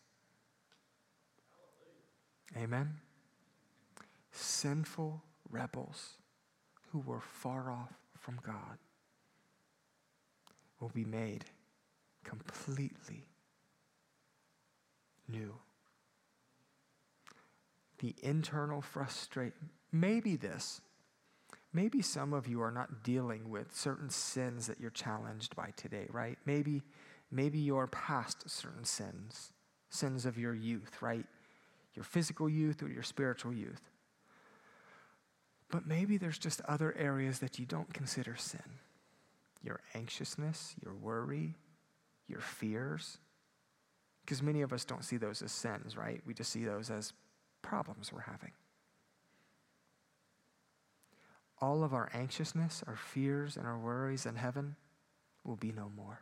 Amen. 2.56 2.94
Sinful 4.32 5.22
rebels 5.50 6.19
who 6.92 7.00
were 7.00 7.20
far 7.20 7.70
off 7.70 7.92
from 8.18 8.38
God 8.44 8.78
will 10.80 10.90
be 10.90 11.04
made 11.04 11.44
completely 12.24 13.28
new. 15.28 15.54
The 17.98 18.14
internal 18.22 18.80
frustration, 18.80 19.52
maybe 19.92 20.36
this, 20.36 20.80
maybe 21.72 22.02
some 22.02 22.32
of 22.32 22.48
you 22.48 22.62
are 22.62 22.70
not 22.70 23.02
dealing 23.02 23.50
with 23.50 23.74
certain 23.74 24.10
sins 24.10 24.66
that 24.66 24.80
you're 24.80 24.90
challenged 24.90 25.54
by 25.54 25.72
today, 25.76 26.06
right? 26.10 26.38
Maybe, 26.46 26.82
maybe 27.30 27.58
you're 27.58 27.86
past 27.86 28.48
certain 28.48 28.84
sins, 28.84 29.52
sins 29.90 30.24
of 30.24 30.38
your 30.38 30.54
youth, 30.54 31.02
right? 31.02 31.26
Your 31.94 32.04
physical 32.04 32.48
youth 32.48 32.82
or 32.82 32.88
your 32.88 33.02
spiritual 33.02 33.52
youth. 33.52 33.89
But 35.70 35.86
maybe 35.86 36.16
there's 36.16 36.38
just 36.38 36.60
other 36.62 36.94
areas 36.98 37.38
that 37.38 37.58
you 37.58 37.66
don't 37.66 37.92
consider 37.94 38.36
sin 38.36 38.78
your 39.62 39.80
anxiousness, 39.94 40.74
your 40.82 40.94
worry, 40.94 41.54
your 42.26 42.40
fears. 42.40 43.18
Because 44.24 44.42
many 44.42 44.62
of 44.62 44.72
us 44.72 44.86
don't 44.86 45.04
see 45.04 45.18
those 45.18 45.42
as 45.42 45.52
sins, 45.52 45.98
right? 45.98 46.22
We 46.24 46.32
just 46.32 46.50
see 46.50 46.64
those 46.64 46.90
as 46.90 47.12
problems 47.60 48.10
we're 48.10 48.20
having. 48.20 48.52
All 51.60 51.84
of 51.84 51.92
our 51.92 52.08
anxiousness, 52.14 52.82
our 52.86 52.96
fears, 52.96 53.58
and 53.58 53.66
our 53.66 53.78
worries 53.78 54.24
in 54.24 54.36
heaven 54.36 54.76
will 55.44 55.56
be 55.56 55.72
no 55.72 55.92
more. 55.94 56.20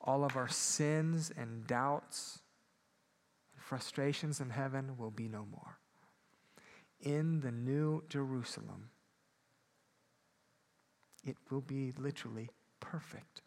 All 0.00 0.24
of 0.24 0.36
our 0.36 0.48
sins 0.48 1.30
and 1.36 1.68
doubts 1.68 2.40
and 3.54 3.62
frustrations 3.62 4.40
in 4.40 4.50
heaven 4.50 4.96
will 4.98 5.12
be 5.12 5.28
no 5.28 5.46
more 5.48 5.78
in 7.02 7.40
the 7.40 7.50
new 7.50 8.02
Jerusalem, 8.08 8.90
it 11.24 11.36
will 11.50 11.60
be 11.60 11.92
literally 11.98 12.50
perfect. 12.80 13.42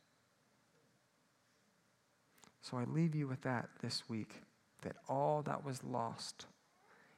So 2.62 2.78
I 2.78 2.84
leave 2.84 3.16
you 3.16 3.28
with 3.28 3.42
that 3.42 3.70
this 3.82 4.04
week 4.10 4.42
that 4.82 4.96
all 5.08 5.42
that 5.44 5.64
was 5.64 5.84
lost 5.84 6.48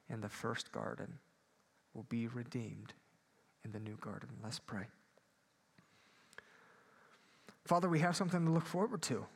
in 0.08 0.20
the 0.20 0.28
first 0.28 0.72
garden 0.72 1.18
will 1.94 2.04
be 2.04 2.26
redeemed 2.26 2.94
in 3.64 3.72
the 3.72 3.80
new 3.80 3.96
garden. 4.00 4.28
Let's 4.42 4.58
pray. 4.58 4.84
Father, 7.64 7.88
we 7.88 8.00
have 8.00 8.16
something 8.16 8.44
to 8.44 8.50
look 8.50 8.66
forward 8.66 9.02
to. 9.02 9.26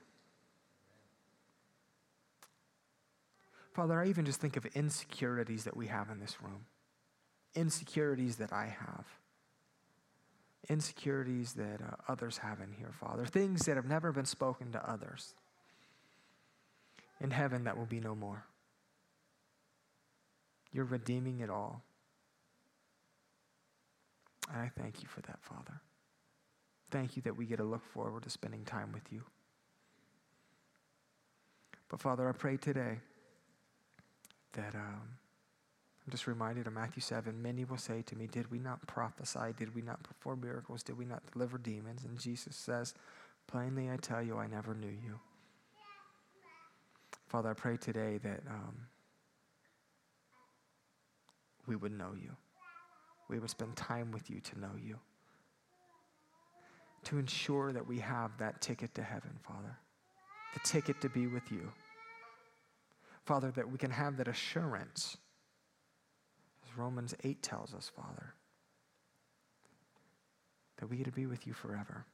Father, 3.75 4.01
I 4.01 4.07
even 4.07 4.25
just 4.25 4.41
think 4.41 4.57
of 4.57 4.67
insecurities 4.67 5.65
that 5.65 5.77
we 5.77 5.87
have 5.87 6.11
in 6.11 6.21
this 6.21 6.43
room 6.43 6.67
insecurities 7.55 8.37
that 8.37 8.53
I 8.53 8.67
have, 8.67 9.07
insecurities 10.69 11.55
that 11.55 11.81
uh, 11.81 11.97
others 12.09 12.39
have 12.39 12.61
in 12.61 12.73
here, 12.73 12.93
Father, 12.93 13.27
things 13.27 13.67
that 13.67 13.77
have 13.77 13.87
never 13.87 14.13
been 14.13 14.27
spoken 14.27 14.73
to 14.73 14.91
others. 14.91 15.35
In 17.21 17.31
heaven, 17.31 17.65
that 17.65 17.77
will 17.77 17.87
be 17.87 18.01
no 18.01 18.15
more. 18.15 18.45
You're 20.73 20.85
redeeming 20.85 21.41
it 21.41 21.51
all. 21.51 21.83
And 24.53 24.61
I 24.61 24.71
thank 24.77 25.03
you 25.03 25.09
for 25.09 25.21
that, 25.23 25.39
Father. 25.43 25.81
Thank 26.91 27.17
you 27.17 27.23
that 27.23 27.37
we 27.37 27.47
get 27.47 27.57
to 27.57 27.65
look 27.65 27.85
forward 27.85 28.23
to 28.25 28.31
spending 28.31 28.65
time 28.65 28.93
with 28.93 29.13
you. 29.13 29.23
But 31.89 32.01
Father, 32.01 32.29
I 32.29 32.33
pray 32.33 32.57
today 32.57 33.01
that 34.55 34.75
um, 34.75 35.03
I'm 36.05 36.11
just 36.11 36.27
reminded 36.27 36.67
of 36.67 36.73
Matthew 36.73 37.01
7. 37.01 37.41
Many 37.41 37.65
will 37.65 37.77
say 37.77 38.03
to 38.03 38.17
me, 38.17 38.27
Did 38.27 38.51
we 38.51 38.59
not 38.59 38.85
prophesy? 38.87 39.53
Did 39.57 39.75
we 39.75 39.83
not 39.83 40.03
perform 40.03 40.41
miracles? 40.41 40.83
Did 40.83 40.99
we 40.99 41.05
not 41.05 41.23
deliver 41.33 41.59
demons? 41.59 42.05
And 42.05 42.19
Jesus 42.19 42.57
says, 42.57 42.95
Plainly 43.47 43.89
I 43.89 43.97
tell 43.97 44.23
you, 44.23 44.37
I 44.39 44.49
never 44.49 44.75
knew 44.75 44.89
you. 44.89 45.21
Father, 47.29 47.51
I 47.51 47.55
pray 47.55 47.77
today 47.77 48.19
that 48.23 48.41
um, 48.49 48.75
we 51.67 51.77
would 51.77 51.93
know 51.93 52.13
you. 52.21 52.37
We 53.29 53.39
would 53.39 53.51
spend 53.51 53.77
time 53.77 54.11
with 54.11 54.29
you 54.29 54.41
to 54.41 54.61
know 54.61 54.73
you. 54.83 54.99
To 57.05 57.19
ensure 57.19 57.73
that 57.73 57.87
we 57.87 58.01
have 58.01 58.37
that 58.39 58.61
ticket 58.61 58.95
to 58.95 59.03
heaven, 59.03 59.31
Father. 59.43 59.79
The 60.55 60.61
ticket 60.61 61.01
to 61.01 61.09
be 61.09 61.27
with 61.29 61.51
you. 61.51 61.71
Father, 63.25 63.53
that 63.53 63.71
we 63.71 63.79
can 63.79 63.91
have 63.91 64.17
that 64.17 64.29
assurance 64.29 65.17
Romans 66.77 67.15
8 67.23 67.43
tells 67.43 67.75
us, 67.75 67.91
Father, 67.95 68.35
that 70.79 70.89
we 70.89 70.97
get 70.97 71.07
to 71.07 71.13
be 71.13 71.27
with 71.27 71.47
you 71.47 71.53
forever. 71.53 72.07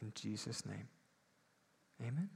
In 0.00 0.12
Jesus' 0.14 0.66
name, 0.66 0.88
amen. 2.00 2.28